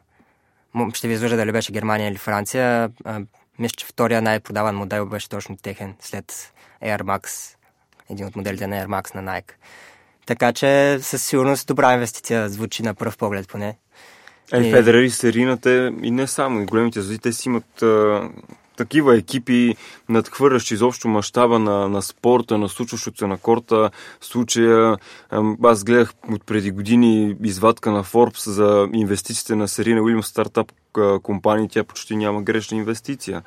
ще 0.94 1.08
ви 1.08 1.14
излъжа 1.14 1.36
дали 1.36 1.52
беше 1.52 1.72
Германия 1.72 2.10
или 2.10 2.18
Франция. 2.18 2.90
мисля, 3.60 3.76
че 3.78 3.86
втория 3.86 4.22
най-продаван 4.22 4.76
модел 4.76 5.06
беше 5.06 5.30
точно 5.30 5.58
техен 5.58 5.96
след 6.00 6.54
Air 6.84 7.02
Max, 7.02 7.56
един 8.10 8.26
от 8.26 8.36
моделите 8.36 8.68
на 8.68 8.76
Air 8.76 8.88
Max 8.88 9.16
на 9.16 9.32
Nike. 9.32 9.52
Така 10.26 10.54
че 10.54 10.98
със 11.02 11.26
сигурност 11.26 11.68
добра 11.68 11.94
инвестиция 11.94 12.50
звучи 12.50 12.84
на 12.84 12.94
пръв 12.94 13.18
поглед 13.18 13.48
поне. 13.48 13.78
Е, 14.54 14.60
и... 14.60 14.72
Федерер 14.72 15.02
и 15.02 15.10
Серината 15.10 15.94
и 16.02 16.12
не 16.12 16.28
само, 16.28 16.62
и 16.62 16.66
големите 16.66 17.02
звезди, 17.02 17.20
те 17.20 17.34
си 17.34 17.50
имат 17.50 17.82
а, 17.82 18.30
такива 18.82 19.18
екипи, 19.18 19.76
надхвърлящи 20.10 20.74
изобщо 20.74 21.08
мащаба 21.08 21.60
на, 21.60 21.90
на 21.90 22.02
спорта, 22.02 22.58
на 22.58 22.70
случващото 22.70 23.18
се 23.18 23.28
на 23.28 23.38
корта. 23.38 23.90
В 24.20 24.26
случая 24.26 24.98
аз 25.64 25.84
гледах 25.84 26.14
от 26.32 26.46
преди 26.46 26.72
години 26.72 27.36
извадка 27.44 27.92
на 27.92 28.04
Forbes 28.04 28.50
за 28.50 28.90
инвестициите 28.94 29.56
на 29.56 29.68
Серина 29.68 30.02
Уилямс 30.02 30.28
стартап 30.28 30.72
компания, 31.24 31.70
тя 31.72 31.84
почти 31.84 32.16
няма 32.16 32.42
грешна 32.42 32.78
инвестиция. 32.78 33.42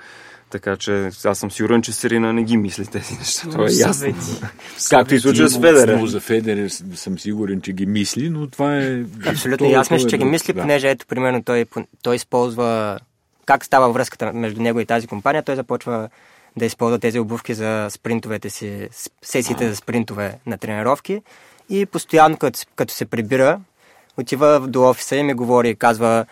Така 0.50 0.76
че 0.76 1.10
аз 1.24 1.38
съм 1.38 1.50
сигурен, 1.50 1.82
че 1.82 1.92
Серина 1.92 2.32
не 2.32 2.42
ги 2.42 2.56
мисли 2.56 2.86
тези 2.86 3.14
неща. 3.14 3.50
Това 3.50 3.64
е 3.64 3.72
ясно. 3.72 4.14
Както 4.90 5.14
и 5.14 5.20
случва 5.20 5.48
с 5.48 5.54
Федерер. 5.54 5.98
Но 5.98 6.06
за 6.06 6.20
Федерер 6.20 6.68
съм 6.94 7.18
сигурен, 7.18 7.60
че 7.60 7.72
ги 7.72 7.86
мисли, 7.86 8.30
но 8.30 8.46
това 8.46 8.76
е... 8.76 9.04
Абсолютно. 9.26 9.70
аз 9.74 9.90
мисля, 9.90 10.08
че 10.08 10.18
ги 10.18 10.24
мисли, 10.24 10.52
да. 10.52 10.60
понеже 10.60 10.90
ето, 10.90 11.06
примерно, 11.06 11.42
той, 11.42 11.64
той 12.02 12.16
използва 12.16 12.98
как 13.46 13.64
става 13.64 13.92
връзката 13.92 14.32
между 14.32 14.62
него 14.62 14.80
и 14.80 14.86
тази 14.86 15.06
компания. 15.06 15.42
Той 15.42 15.56
започва 15.56 16.08
да 16.56 16.64
използва 16.64 16.98
тези 16.98 17.18
обувки 17.18 17.54
за 17.54 17.86
спринтовете 17.90 18.50
си, 18.50 18.88
сесиите 19.22 19.68
за 19.68 19.76
спринтове 19.76 20.38
на 20.46 20.58
тренировки 20.58 21.22
и 21.70 21.86
постоянно, 21.86 22.36
като, 22.36 22.60
като 22.76 22.94
се 22.94 23.04
прибира, 23.04 23.60
отива 24.16 24.60
до 24.60 24.82
офиса 24.82 25.16
и 25.16 25.22
ми 25.22 25.34
говори 25.34 25.70
и 25.70 25.74
казва 25.74 26.26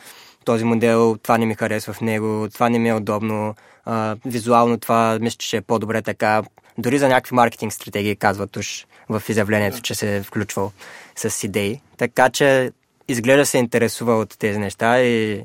този 0.44 0.64
модел, 0.64 1.16
това 1.22 1.38
не 1.38 1.46
ми 1.46 1.54
харесва 1.54 1.92
в 1.92 2.00
него, 2.00 2.48
това 2.54 2.68
не 2.68 2.78
ми 2.78 2.88
е 2.88 2.94
удобно, 2.94 3.54
а, 3.84 4.16
визуално 4.24 4.78
това 4.78 5.18
мисля, 5.20 5.36
че 5.38 5.56
е 5.56 5.60
по-добре 5.60 6.02
така. 6.02 6.42
Дори 6.78 6.98
за 6.98 7.08
някакви 7.08 7.34
маркетинг 7.34 7.72
стратегии 7.72 8.16
казват 8.16 8.56
уж 8.56 8.86
в 9.08 9.22
изявлението, 9.28 9.80
че 9.80 9.94
се 9.94 10.16
е 10.16 10.22
включвал 10.22 10.72
с 11.16 11.44
идеи. 11.44 11.80
Така 11.96 12.30
че 12.30 12.72
изглежда 13.08 13.46
се 13.46 13.58
интересува 13.58 14.14
от 14.14 14.38
тези 14.38 14.58
неща 14.58 15.02
и 15.02 15.42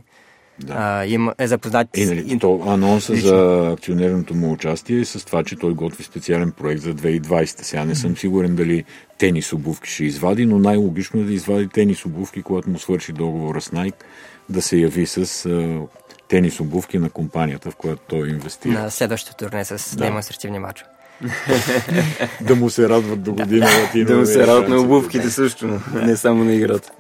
да. 0.60 0.74
а, 0.78 1.06
им 1.06 1.30
е 1.39 1.48
запознат. 1.48 1.98
И, 1.98 2.06
нали, 2.06 2.39
то 2.39 2.63
анонса 2.67 3.13
лично. 3.13 3.28
за 3.28 3.70
акционерното 3.74 4.36
му 4.36 4.52
участие 4.52 5.00
е 5.00 5.06
с 5.06 5.26
това, 5.26 5.43
че 5.43 5.56
той 5.56 5.74
готви 5.74 6.04
специален 6.04 6.52
проект 6.52 6.82
за 6.82 6.93
2020. 6.93 7.46
Сега 7.46 7.86
не 7.86 7.96
съм 7.96 8.17
сигурен 8.17 8.56
дали 8.56 8.84
тенис 9.17 9.54
обувки 9.54 9.89
ще 9.89 10.04
извади, 10.04 10.46
но 10.46 10.60
най-логично 10.60 11.22
е 11.22 11.24
да 11.24 11.34
извади 11.34 11.67
тенис 11.67 12.06
обувки, 12.06 12.41
когато 12.41 12.70
му 12.70 12.80
свърши 12.80 13.12
договора 13.13 13.62
с 13.62 13.70
Nike, 13.70 14.04
да 14.50 14.62
се 14.62 14.78
яви 14.78 15.06
с 15.06 15.46
а, 15.46 15.80
тенис 16.28 16.60
обувки 16.60 17.00
на 17.00 17.10
компанията, 17.10 17.72
в 17.72 17.76
която 17.76 18.02
той 18.08 18.30
инвестира. 18.30 18.74
На 18.74 18.91
следващото 18.91 19.46
турне 19.46 19.65
с 19.65 19.96
да. 19.96 20.06
демонстративни 20.06 20.60
мачове. 20.60 20.89
да 22.41 22.56
му 22.56 22.70
се 22.70 22.89
радват 22.89 23.24
до 23.24 23.34
година. 23.34 23.67
да, 23.96 24.06
да 24.06 24.17
му 24.17 24.26
се 24.26 24.48
радват 24.48 24.70
на 24.70 24.82
обувките 24.82 25.30
също, 25.30 25.80
не 25.93 26.15
само 26.15 26.43
на 26.43 26.54
играта. 26.54 26.91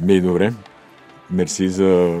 Ми, 0.00 0.20
добре. 0.20 0.52
Мерси 1.30 1.68
за 1.68 2.20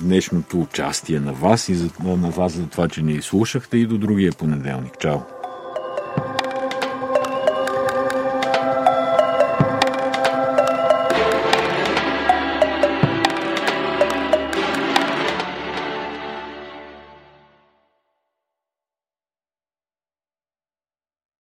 днешното 0.00 0.60
участие 0.60 1.20
на 1.20 1.32
вас 1.32 1.68
и 1.68 1.74
за, 1.74 1.90
на 2.04 2.30
вас 2.30 2.52
за 2.52 2.66
това, 2.66 2.88
че 2.88 3.02
ни 3.02 3.22
слушахте 3.22 3.78
и 3.78 3.86
до 3.86 3.98
другия 3.98 4.32
понеделник. 4.32 4.98
Чао! 5.00 5.39